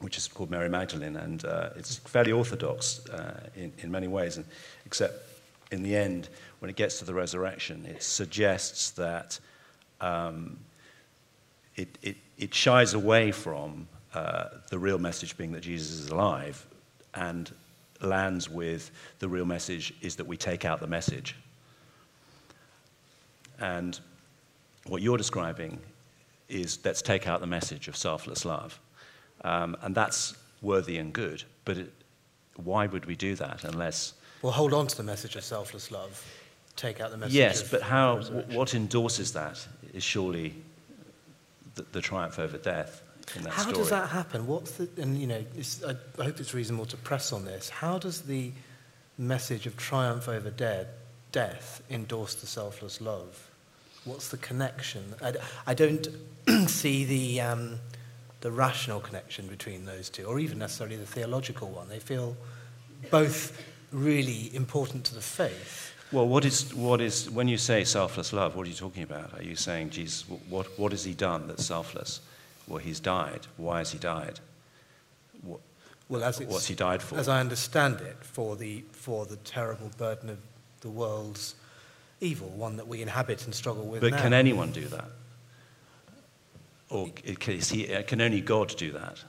[0.00, 4.36] which is called Mary Magdalene, and uh, it's fairly orthodox uh, in, in many ways,
[4.36, 4.46] and,
[4.86, 5.27] except
[5.70, 6.28] in the end,
[6.60, 9.38] when it gets to the resurrection, it suggests that
[10.00, 10.58] um,
[11.76, 16.64] it, it, it, shies away from uh, the real message being that Jesus is alive
[17.14, 17.52] and
[18.00, 21.36] lands with the real message is that we take out the message.
[23.60, 23.98] And
[24.86, 25.80] what you're describing
[26.48, 28.78] is let's take out the message of selfless love.
[29.42, 31.92] Um, and that's worthy and good, but it,
[32.56, 34.14] why would we do that unless.
[34.42, 36.24] Well, hold on to the message of selfless love
[36.78, 37.34] take out the message.
[37.34, 38.20] Yes, but how?
[38.52, 40.54] What endorses that is surely
[41.74, 43.02] the, the triumph over death.
[43.48, 43.74] how story.
[43.74, 44.46] does that happen?
[44.46, 44.88] What's the?
[44.96, 45.44] And you know,
[45.86, 47.68] I, I hope it's reasonable to press on this.
[47.68, 48.52] How does the
[49.18, 50.88] message of triumph over dead,
[51.32, 53.50] death endorse the selfless love?
[54.04, 55.14] What's the connection?
[55.22, 55.34] I,
[55.66, 56.06] I don't
[56.66, 57.78] see the, um,
[58.40, 61.88] the rational connection between those two, or even necessarily the theological one.
[61.88, 62.36] They feel
[63.10, 63.60] both
[63.92, 65.92] really important to the faith.
[66.10, 69.38] Well, what is, what is, when you say selfless love, what are you talking about?
[69.38, 72.20] Are you saying, Jesus, what, what has he done that's selfless?
[72.66, 73.46] Well, he's died.
[73.56, 74.40] Why has he died?
[75.42, 75.60] What,
[76.08, 77.18] well, as what's he died for?
[77.18, 80.38] As I understand it, for the, for the terrible burden of
[80.80, 81.54] the world's
[82.20, 84.22] evil, one that we inhabit and struggle with But now.
[84.22, 85.10] can anyone do that?
[86.90, 89.22] Or is he, can only God do that?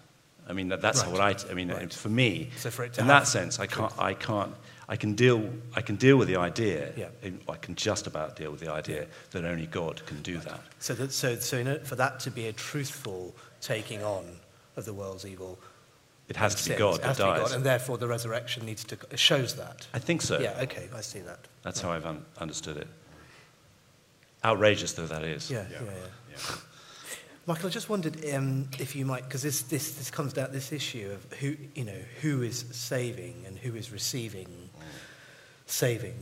[0.50, 1.12] I mean, that, that's Right.
[1.12, 1.94] what I, I mean, Right.
[1.94, 4.54] for me, So for it in have that sense, I can't, I can't,
[4.90, 7.10] I can deal, I can deal with the idea, Yeah.
[7.48, 10.60] I can just about deal with the idea that only God can do that.
[10.80, 14.40] So, that, so, so in order for that to be a truthful taking on
[14.76, 15.60] of the world's evil,
[16.28, 17.42] It has to be sins, God it that has to be dies.
[17.50, 19.88] God, and therefore the resurrection needs to shows that.
[19.94, 20.40] I think so.
[20.40, 21.40] Yeah, okay, I see that.
[21.62, 22.88] That's how I've un- understood it.
[24.44, 25.52] Outrageous though that is.
[25.52, 25.80] Yeah, yeah,
[26.32, 26.38] yeah.
[27.50, 30.72] Michael, I just wondered um, if you might, because this, this, this comes down this
[30.72, 34.70] issue of who, you know, who is saving and who is receiving
[35.66, 36.14] saving.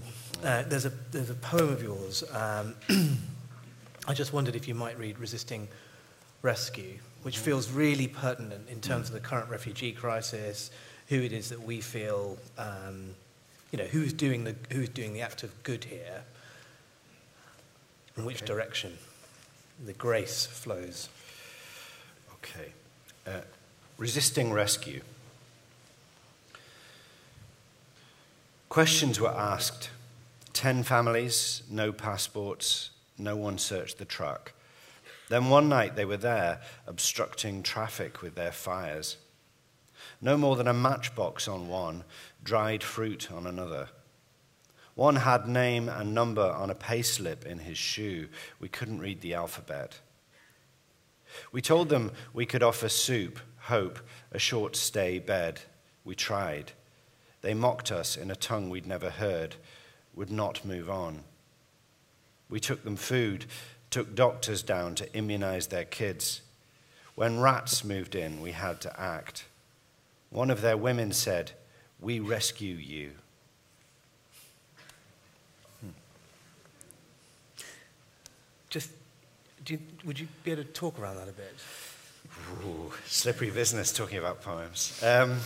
[0.41, 2.23] Uh, there's, a, there's a poem of yours.
[2.31, 2.75] Um,
[4.07, 5.67] I just wondered if you might read Resisting
[6.43, 10.71] Rescue, which feels really pertinent in terms of the current refugee crisis,
[11.09, 13.13] who it is that we feel, um,
[13.73, 16.23] you know, who's doing, the, who's doing the act of good here,
[18.15, 18.97] in which direction
[19.85, 21.09] the grace flows.
[22.43, 22.71] Okay.
[23.25, 23.41] Uh,
[23.97, 25.01] resisting rescue.
[28.69, 29.89] Questions were asked.
[30.53, 34.53] Ten families, no passports, no one searched the truck.
[35.29, 39.17] Then one night they were there, obstructing traffic with their fires.
[40.21, 42.03] No more than a matchbox on one,
[42.43, 43.89] dried fruit on another.
[44.95, 48.29] One had name and number on a payslip in his shoe.
[48.59, 49.99] We couldn't read the alphabet.
[51.51, 53.99] We told them we could offer soup, hope,
[54.31, 55.61] a short stay bed.
[56.05, 56.71] We tried.
[57.41, 59.55] They mocked us in a tongue we'd never heard,
[60.15, 61.23] would not move on.
[62.49, 63.45] We took them food,
[63.89, 66.41] took doctors down to immunize their kids.
[67.15, 69.45] When rats moved in, we had to act.
[70.29, 71.51] One of their women said,
[71.99, 73.11] We rescue you.
[78.69, 78.91] Just,
[79.56, 81.53] do you, would you be able to talk around that a bit?
[82.65, 85.01] Ooh, slippery business talking about poems.
[85.03, 85.39] Um,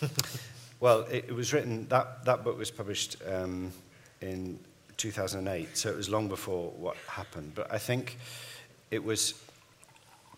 [0.80, 3.72] well, it, it was written, that, that book was published um,
[4.20, 4.58] in
[4.96, 7.52] 2008, so it was long before what happened.
[7.54, 8.18] But I think
[8.90, 9.34] it was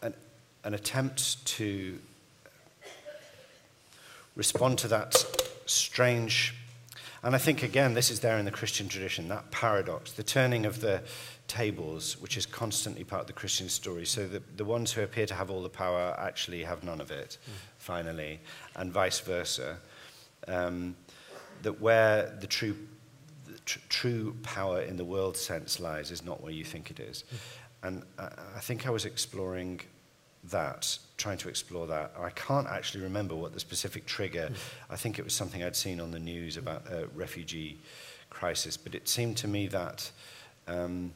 [0.02, 0.14] an,
[0.64, 1.98] an attempt to
[4.36, 5.24] respond to that
[5.66, 6.54] strange,
[7.22, 10.64] and I think again, this is there in the Christian tradition, that paradox, the turning
[10.64, 11.02] of the
[11.52, 14.06] tables, which is constantly part of the Christian story.
[14.06, 17.10] So the, the ones who appear to have all the power actually have none of
[17.10, 17.52] it, mm.
[17.76, 18.40] finally,
[18.74, 19.76] and vice versa.
[20.48, 20.96] Um,
[21.60, 22.74] that where the true,
[23.46, 26.98] the tr- true power in the world sense lies is not where you think it
[26.98, 27.24] is.
[27.24, 27.86] Mm.
[27.86, 29.80] And I, I think I was exploring
[30.50, 32.14] that, trying to explore that.
[32.18, 34.48] I can't actually remember what the specific trigger.
[34.50, 34.56] Mm.
[34.94, 37.78] I think it was something I'd seen on the news about a refugee
[38.30, 40.10] crisis, but it seemed to me that
[40.66, 41.12] um,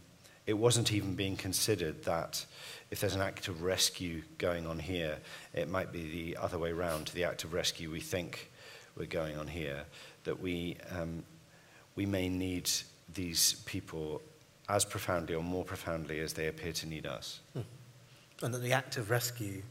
[0.46, 2.44] it wasn't even being considered that
[2.90, 5.18] if there's an act of rescue going on here,
[5.52, 7.08] it might be the other way around.
[7.08, 8.50] The act of rescue we think
[8.96, 9.84] we're going on here,
[10.24, 11.24] that we um,
[11.96, 12.70] we may need
[13.12, 14.22] these people
[14.68, 17.40] as profoundly or more profoundly as they appear to need us.
[17.52, 17.60] Hmm.
[18.42, 19.62] And that the act of rescue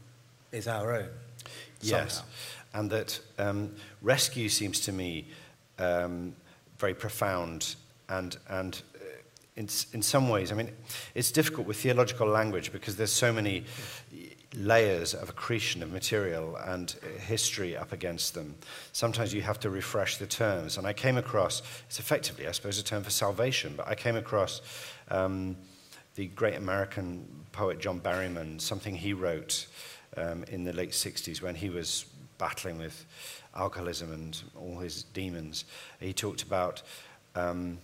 [0.52, 1.08] is our own.
[1.80, 2.16] Yes.
[2.16, 2.30] somehow.
[2.74, 5.28] And that um, rescue seems to me
[5.78, 6.34] um,
[6.78, 7.76] very profound
[8.08, 8.82] and, and
[9.56, 10.70] in, in some ways, I mean,
[11.14, 13.64] it's difficult with theological language because there's so many
[14.54, 18.54] layers of accretion of material and history up against them.
[18.92, 20.76] Sometimes you have to refresh the terms.
[20.76, 24.16] And I came across, it's effectively, I suppose, a term for salvation, but I came
[24.16, 24.60] across
[25.10, 25.56] um,
[26.16, 29.66] the great American poet John Berryman, something he wrote
[30.16, 32.04] um, in the late 60s when he was
[32.38, 33.06] battling with
[33.54, 35.64] alcoholism and all his demons.
[35.98, 36.82] He talked about
[37.34, 37.78] um,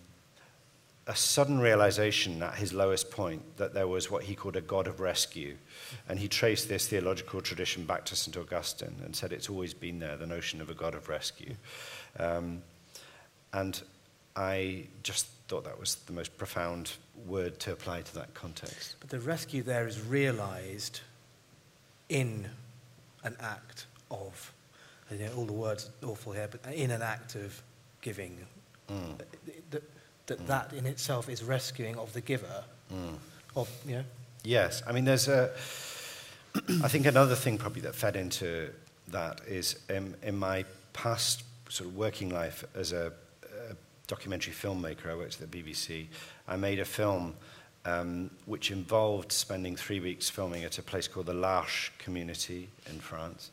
[1.06, 4.86] a sudden realization at his lowest point that there was what he called a God
[4.86, 5.56] of rescue.
[6.08, 8.36] And he traced this theological tradition back to St.
[8.36, 11.54] Augustine and said it's always been there, the notion of a God of rescue.
[12.18, 12.62] Um,
[13.52, 13.82] and
[14.36, 16.92] I just thought that was the most profound
[17.26, 18.96] word to apply to that context.
[19.00, 21.00] But the rescue there is realized
[22.08, 22.48] in
[23.24, 24.52] an act of,
[25.10, 27.60] you know, all the words are awful here, but in an act of
[28.00, 28.38] giving.
[28.88, 29.20] Mm.
[30.26, 30.46] that mm.
[30.46, 32.64] that in itself is rescuing of the giver.
[32.92, 33.16] Mm.
[33.54, 34.04] Of, you know?
[34.44, 35.50] Yes, I mean, there's a.
[36.82, 38.70] I think another thing probably that fed into
[39.08, 43.12] that is in in my past sort of working life as a,
[43.70, 43.74] a
[44.06, 46.06] documentary filmmaker, I worked at the BBC.
[46.46, 47.34] I made a film
[47.84, 53.00] um, which involved spending three weeks filming at a place called the Larche community in
[53.00, 53.50] France.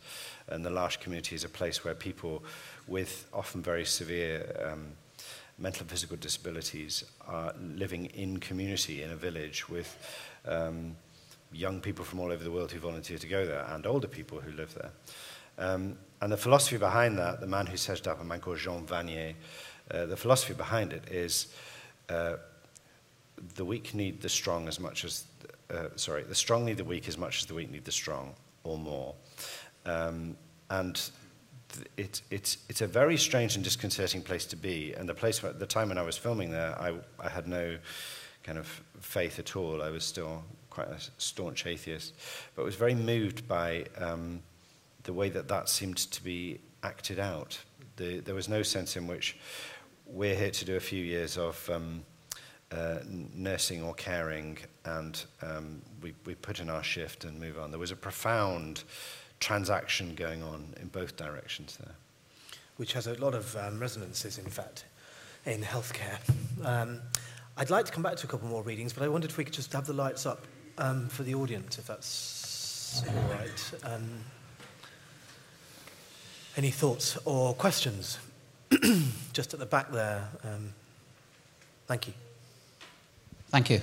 [0.48, 2.44] And the Larche community is a place where people
[2.88, 4.88] with often very severe um,
[5.60, 9.98] mental and physical disabilities are living in community in a village with
[10.48, 10.96] um,
[11.52, 14.40] young people from all over the world who volunteer to go there and older people
[14.40, 14.92] who live there.
[15.58, 18.58] Um, and the philosophy behind that, the man who set it up, a man called
[18.58, 19.34] Jean Vanier,
[19.92, 21.54] uh, the philosophy behind it is
[22.10, 22.36] uh,
[23.56, 25.26] the weak need the strong as much as,
[25.72, 28.34] uh, sorry, the strong need the weak as much as the weak need the strong
[28.64, 29.16] or more.
[29.86, 30.38] Um,
[30.70, 31.10] and
[31.98, 34.94] it, it's, it's a very strange and disconcerting place to be.
[34.94, 37.78] And the place where, the time when I was filming there, I, I had no
[38.44, 38.68] kind of
[39.00, 39.82] faith at all.
[39.82, 42.14] I was still quite a staunch atheist,
[42.56, 44.42] but was very moved by um,
[45.04, 47.60] the way that that seemed to be acted out.
[47.98, 49.38] The, there was no sense in which
[50.06, 52.04] we're here to do a few years of um,
[52.72, 53.00] uh,
[53.36, 57.72] nursing or caring, and um, we, we put in our shift and move on.
[57.72, 58.84] There was a profound
[59.40, 61.96] transaction going on in both directions there.
[62.78, 64.86] Which has a lot of um, resonances, in fact,
[65.46, 66.18] in healthcare.
[66.64, 67.02] Um,
[67.58, 69.44] I'd like to come back to a couple more readings, but I wondered if we
[69.44, 70.46] could just have the lights up
[70.78, 73.72] um, for the audience, if that's all right.
[73.84, 74.10] Um,
[76.56, 78.18] any thoughts or questions?
[79.34, 80.28] just at the back there.
[80.44, 80.74] Um,
[81.88, 82.14] thank you.
[83.50, 83.82] Thank you.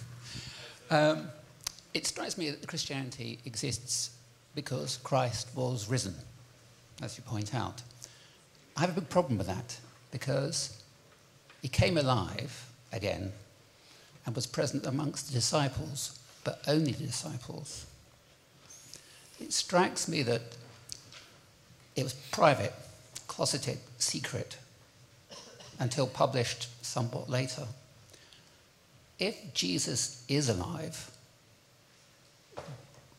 [0.90, 1.28] um,
[1.94, 4.10] it strikes me that Christianity exists
[4.54, 6.14] because Christ was risen,
[7.02, 7.82] as you point out.
[8.76, 9.78] I have a big problem with that
[10.10, 10.82] because
[11.62, 13.32] he came alive again
[14.24, 17.86] and was present amongst the disciples, but only the disciples.
[19.40, 20.42] It strikes me that
[21.96, 22.74] it was private,
[23.26, 24.58] closeted, secret,
[25.78, 27.66] until published somewhat later.
[29.18, 31.10] If Jesus is alive,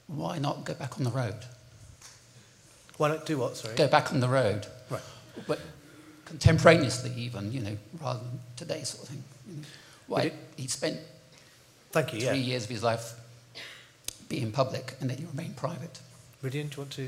[0.10, 1.36] why not go back on the road?
[2.97, 3.76] Why not do what, sorry?
[3.76, 4.68] Go back on the road.
[4.89, 5.01] Right.
[5.47, 5.60] But
[6.26, 9.24] contemporaneously, even, you know, rather than today sort of thing.
[10.07, 10.22] Why?
[10.24, 10.99] It, he spent
[11.91, 12.49] Thank you, three yeah.
[12.51, 13.14] years of his life
[14.28, 15.99] being public and then he remained private.
[16.43, 17.07] Rhidian, do you want to?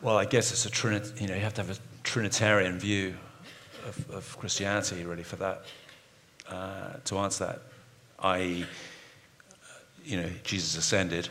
[0.00, 3.14] Well, I guess it's a Trinit- you know, you have to have a Trinitarian view
[3.86, 5.62] of, of Christianity, really, for that,
[6.48, 7.62] uh, to answer that.
[8.18, 8.66] I
[10.04, 11.28] you know, Jesus ascended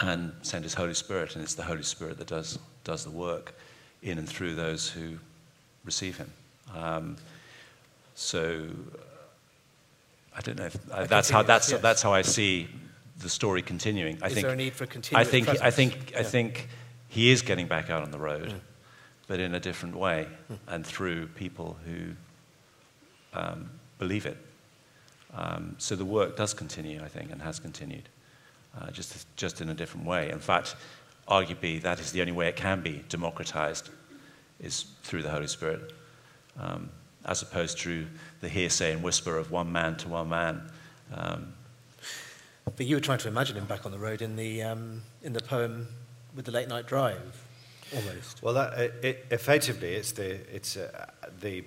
[0.00, 3.54] and sent his Holy Spirit, and it's the Holy Spirit that does, does the work
[4.02, 5.18] in and through those who
[5.84, 6.32] receive him.
[6.74, 7.16] Um,
[8.14, 8.66] so
[10.36, 11.80] I don't know if uh, that's how that's yes.
[11.80, 12.68] that's how I see
[13.18, 14.18] the story continuing.
[14.22, 15.26] I is think, there a need for continuing?
[15.26, 15.64] I think presence?
[15.64, 16.20] I think yeah.
[16.20, 16.68] I think
[17.08, 18.60] he is getting back out on the road, mm.
[19.26, 20.58] but in a different way mm.
[20.68, 22.12] and through people who
[23.34, 24.36] um, believe it.
[25.34, 28.08] Um, so the work does continue, I think, and has continued,
[28.80, 30.30] uh, just, just in a different way.
[30.30, 30.76] In fact,
[31.28, 33.90] arguably, that is the only way it can be democratized,
[34.60, 35.92] is through the Holy Spirit,
[36.58, 36.90] um,
[37.26, 38.06] as opposed to
[38.40, 40.70] the hearsay and whisper of one man to one man.
[41.14, 41.52] Um,
[42.76, 45.32] but you were trying to imagine him back on the road in the, um, in
[45.32, 45.88] the poem
[46.34, 47.44] with the late night drive,
[47.94, 48.42] almost.
[48.42, 51.06] Well, that, it, effectively, it's the, it's, uh,
[51.40, 51.64] the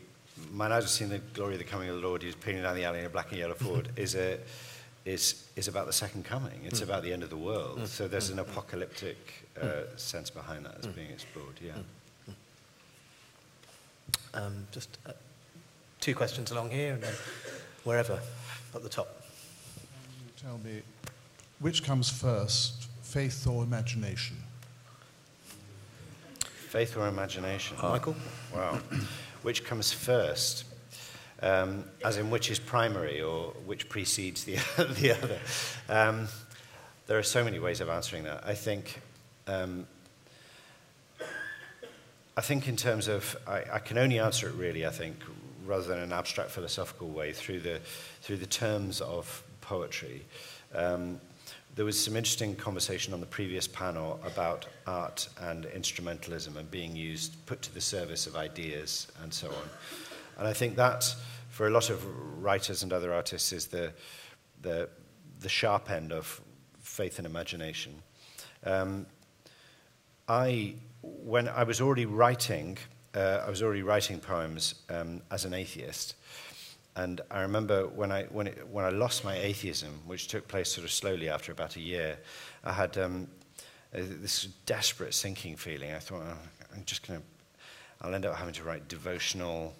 [0.51, 2.23] mine eyes have seen the glory of the coming of the Lord.
[2.23, 3.89] He's peeling down the alley in a black and yellow Ford.
[3.95, 4.39] is a
[5.05, 6.61] is is about the second coming.
[6.65, 6.83] It's mm.
[6.83, 7.79] about the end of the world.
[7.79, 7.87] Mm.
[7.87, 8.41] So there's an mm.
[8.41, 9.17] apocalyptic
[9.59, 9.99] uh, mm.
[9.99, 10.95] sense behind that as mm.
[10.95, 11.59] being explored.
[11.63, 11.71] Yeah.
[12.29, 12.33] Mm.
[14.33, 15.11] Um, just uh,
[15.99, 17.13] two questions along here, and then
[17.83, 18.19] wherever
[18.75, 19.23] at the top.
[20.41, 20.81] Tell me,
[21.59, 24.37] which comes first, faith or imagination?
[26.39, 27.77] Faith or imagination?
[27.81, 28.15] Michael.
[28.55, 28.79] Wow.
[29.41, 30.65] Which comes first,
[31.41, 34.55] um, as in which is primary or which precedes the,
[34.99, 35.39] the other.
[35.89, 36.27] Um,
[37.07, 38.43] there are so many ways of answering that.
[38.45, 39.01] I think,
[39.47, 39.87] um,
[42.37, 45.17] I think in terms of, I, I can only answer it really, I think,
[45.65, 47.79] rather than an abstract philosophical way, through the,
[48.21, 50.23] through the terms of poetry.
[50.73, 51.19] Um,
[51.75, 56.95] there was some interesting conversation on the previous panel about art and instrumentalism and being
[56.95, 59.69] used, put to the service of ideas and so on.
[60.37, 61.15] And I think that,
[61.49, 62.03] for a lot of
[62.43, 63.93] writers and other artists, is the,
[64.61, 64.89] the,
[65.39, 66.41] the sharp end of
[66.81, 67.93] faith and imagination.
[68.65, 69.05] Um,
[70.27, 72.77] I, when I was already writing,
[73.15, 76.15] uh, I was already writing poems um, as an atheist.
[76.95, 80.69] And I remember when I, when, it, when I lost my atheism, which took place
[80.69, 82.17] sort of slowly after about a year,
[82.63, 83.27] I had um,
[83.93, 85.93] this desperate sinking feeling.
[85.93, 86.37] I thought, oh,
[86.75, 87.25] I'm just going to,
[88.01, 89.73] I'll end up having to write devotional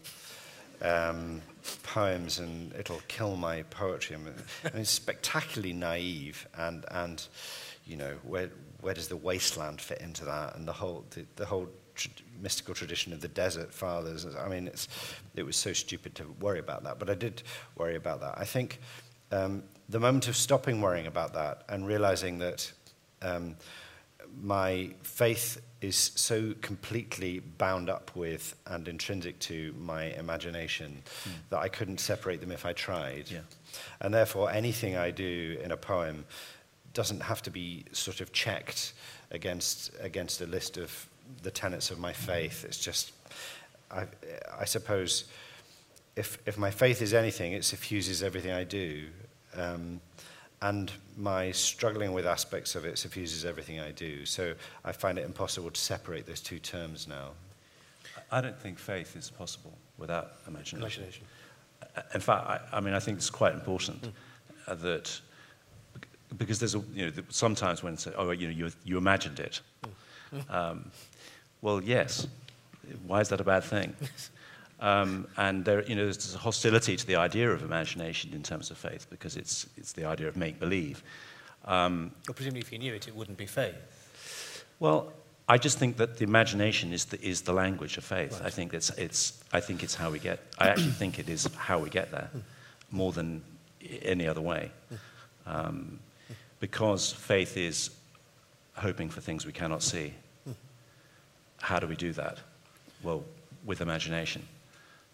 [0.82, 1.42] um,
[1.84, 4.16] poems and it'll kill my poetry.
[4.16, 7.26] I mean, spectacularly naive and, and
[7.86, 8.50] you know, where,
[8.80, 10.56] where does the wasteland fit into that?
[10.56, 11.68] And the whole, the, the whole
[12.42, 14.26] mystical tradition of the desert fathers.
[14.26, 14.88] I mean, it's,
[15.36, 17.44] it was so stupid to worry about that, but I did
[17.78, 18.36] worry about that.
[18.38, 18.80] I think
[19.32, 22.72] um, the moment of stopping worrying about that and realizing that
[23.22, 23.56] um,
[24.42, 31.32] my faith is so completely bound up with and intrinsic to my imagination mm.
[31.50, 33.30] that I couldn't separate them if I tried.
[33.30, 33.40] Yeah.
[34.00, 36.26] And therefore, anything I do in a poem
[36.94, 38.94] doesn't have to be sort of checked
[39.32, 41.08] against, against a list of
[41.44, 42.64] the tenets of my faith.
[42.66, 43.12] It's just,
[43.90, 44.06] I,
[44.60, 45.26] I suppose,
[46.16, 49.08] if, if my faith is anything, it suffuses everything I do.
[49.56, 50.02] Um,
[50.62, 54.26] and my struggling with aspects of it suffuses everything I do.
[54.26, 54.54] So
[54.86, 57.30] I find it impossible to separate those two terms now.
[58.32, 60.80] I don't think faith is possible without imagination.
[60.80, 61.26] Imagination.
[61.96, 64.82] Uh, in fact, I, I mean, I think it's quite important mm.
[64.82, 65.20] that
[66.38, 69.62] because there's a, you know, sometimes when say, oh, you know, you, you imagined it.
[70.34, 70.54] Mm.
[70.54, 70.92] Um,
[71.62, 72.28] well, yes.
[73.06, 73.96] Why is that a bad thing?
[74.82, 78.72] Um, and there, you know, there's a hostility to the idea of imagination in terms
[78.72, 81.04] of faith because it's, it's the idea of make believe.
[81.66, 83.76] Um, well, presumably, if you knew it, it wouldn't be faith.
[84.80, 85.14] Well,
[85.48, 88.34] I just think that the imagination is the, is the language of faith.
[88.40, 88.48] Right.
[88.48, 91.48] I, think it's, it's, I think it's how we get, I actually think it is
[91.56, 92.32] how we get there
[92.90, 93.44] more than
[94.02, 94.72] any other way.
[95.46, 96.00] Um,
[96.60, 97.92] because faith is
[98.76, 100.14] hoping for things we cannot see.
[101.62, 102.38] How do we do that?
[103.04, 103.24] Well,
[103.66, 104.48] with imagination.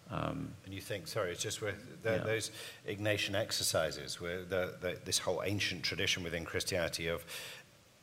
[0.10, 2.18] Um, and you think, sorry, it's just where the, yeah.
[2.20, 2.52] those
[2.88, 7.26] Ignatian exercises, where the, the, this whole ancient tradition within Christianity of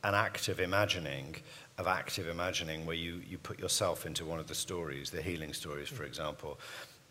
[0.02, 1.36] an act of imagining,
[1.78, 5.54] of active imagining, where you, you put yourself into one of the stories, the healing
[5.54, 6.60] stories, for example,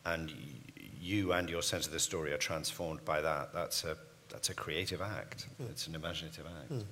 [0.05, 0.31] and
[1.01, 3.51] you and your sense of the story are transformed by that.
[3.51, 3.97] That's a,
[4.29, 5.47] that's a creative act.
[5.59, 5.71] Mm.
[5.71, 6.71] It's an imaginative act.
[6.71, 6.83] Mm.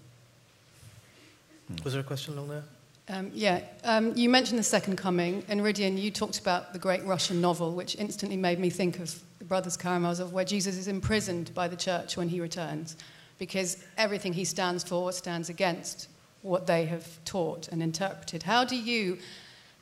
[1.72, 1.84] Mm.
[1.84, 2.64] Was there a question along there?
[3.12, 7.04] Um, yeah, um, you mentioned the Second Coming, and Rhidian, you talked about the great
[7.04, 11.54] Russian novel, which instantly made me think of the Brothers Karamazov, where Jesus is imprisoned
[11.54, 12.96] by the church when he returns,
[13.38, 16.08] because everything he stands for stands against
[16.42, 18.44] what they have taught and interpreted.
[18.44, 19.18] How do you,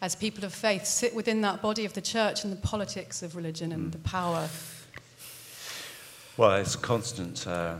[0.01, 3.35] as people of faith, sit within that body of the church and the politics of
[3.35, 3.91] religion and mm.
[3.91, 4.49] the power?
[6.35, 7.45] Well, it's constant.
[7.45, 7.75] Uh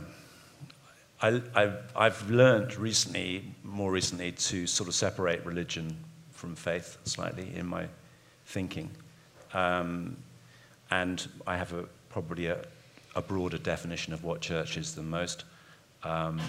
[1.22, 5.94] I, I've, I've learned recently, more recently, to sort of separate religion
[6.32, 7.86] from faith slightly in my
[8.46, 8.90] thinking.
[9.52, 10.16] Um,
[10.90, 12.64] and I have a, probably a,
[13.14, 15.44] a, broader definition of what church is than most.
[16.02, 16.40] Um,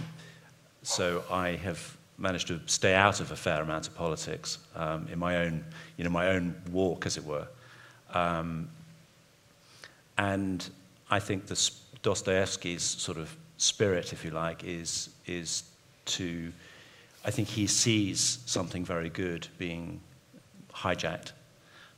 [0.83, 5.19] so I have managed to stay out of a fair amount of politics um, in
[5.19, 5.65] my own,
[5.97, 7.47] you know, my own walk, as it were.
[8.13, 8.69] Um,
[10.17, 10.67] and
[11.09, 11.71] I think the
[12.03, 15.63] Dostoevsky's sort of spirit, if you like, is, is
[16.05, 16.51] to,
[17.23, 20.01] I think he sees something very good being
[20.73, 21.31] hijacked.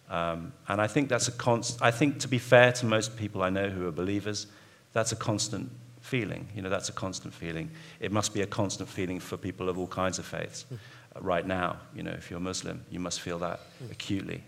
[0.10, 3.42] Um, and I think that's a const- I think to be fair to most people
[3.42, 4.48] I know who are believers,
[4.92, 6.48] that's a constant feeling.
[6.54, 7.72] You know, that's a constant feeling.
[8.02, 10.66] It must be a constant feeling for people of all kinds of faiths.
[10.72, 14.44] Uh, right now, you know, if you're Muslim, you must feel that acutely.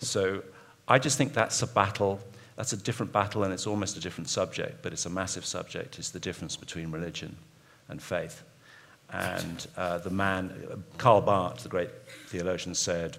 [0.00, 0.42] So
[0.88, 2.20] I just think that's a battle
[2.58, 5.96] that's a different battle and it's almost a different subject, but it's a massive subject.
[5.96, 7.36] It's the difference between religion
[7.88, 8.42] and faith.
[9.10, 11.90] And uh, the man, Karl Barth, the great
[12.26, 13.18] theologian, said,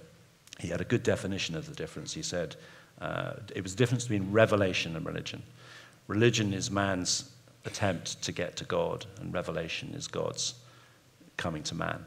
[0.59, 2.13] he had a good definition of the difference.
[2.13, 2.57] He said,
[2.99, 5.41] uh, it was the difference between revelation and religion.
[6.07, 7.31] Religion is man's
[7.63, 10.55] attempt to get to God, and revelation is God's
[11.37, 12.03] coming to man.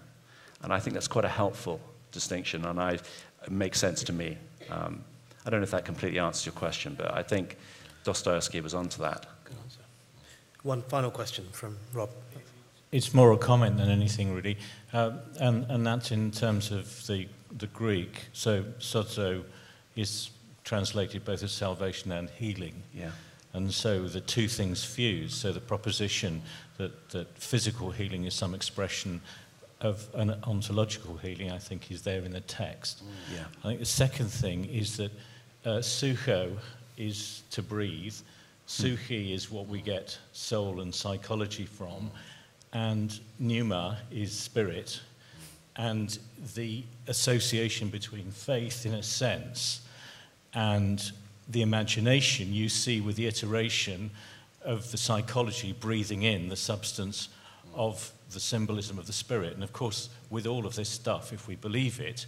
[0.60, 1.80] And I think that's quite a helpful
[2.10, 4.36] distinction, and I, it makes sense to me.
[4.68, 5.02] Um,
[5.44, 7.56] I don't know if that completely answers your question, but I think
[8.04, 9.26] Dostoevsky was onto that.
[10.62, 12.10] One final question from Rob.
[12.92, 14.58] It's more a comment than anything, really.
[14.92, 17.26] Uh, and, and that's in terms of the,
[17.58, 18.26] the Greek.
[18.32, 19.44] So, sozo
[19.96, 20.30] is
[20.64, 22.82] translated both as salvation and healing.
[22.94, 23.10] Yeah.
[23.54, 25.34] And so the two things fuse.
[25.34, 26.42] So the proposition
[26.78, 29.20] that, that physical healing is some expression
[29.80, 33.04] of an ontological healing, I think, is there in the text.
[33.04, 33.36] Mm.
[33.36, 33.44] Yeah.
[33.64, 35.10] I think the second thing is that
[35.64, 36.56] uh, sucho
[36.96, 38.14] is to breathe.
[38.66, 42.10] Suchi is what we get soul and psychology from.
[42.72, 45.00] And pneuma is spirit.
[45.76, 46.18] And
[46.54, 49.82] the association between faith, in a sense,
[50.54, 51.12] and
[51.48, 54.10] the imagination you see with the iteration
[54.64, 57.28] of the psychology breathing in the substance
[57.74, 59.54] of the symbolism of the spirit.
[59.54, 62.26] And of course, with all of this stuff, if we believe it,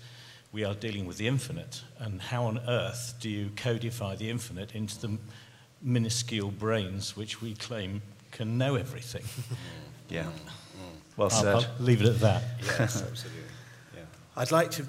[0.55, 1.83] we are dealing with the infinite.
[1.99, 5.19] And how on earth do you codify the infinite into the
[5.83, 8.01] minuscule brains which we claim
[8.31, 9.25] can know everything?
[10.11, 10.25] Yeah.
[10.25, 10.31] Mm.
[11.17, 11.47] Well said.
[11.47, 12.43] I'll, I'll leave it at that.
[12.61, 13.41] yes, absolutely.
[13.97, 14.03] Yeah.
[14.37, 14.85] I'd like to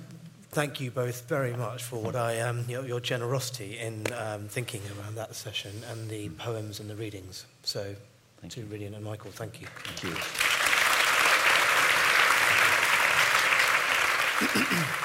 [0.51, 4.81] thank you both very much for what I um, your, your generosity in um, thinking
[4.99, 7.45] around that session and the poems and the readings.
[7.63, 7.95] So,
[8.41, 8.65] Thank to you.
[8.65, 9.67] Rhidian and Michael, thank you.
[9.85, 10.03] Thank
[14.83, 14.85] you.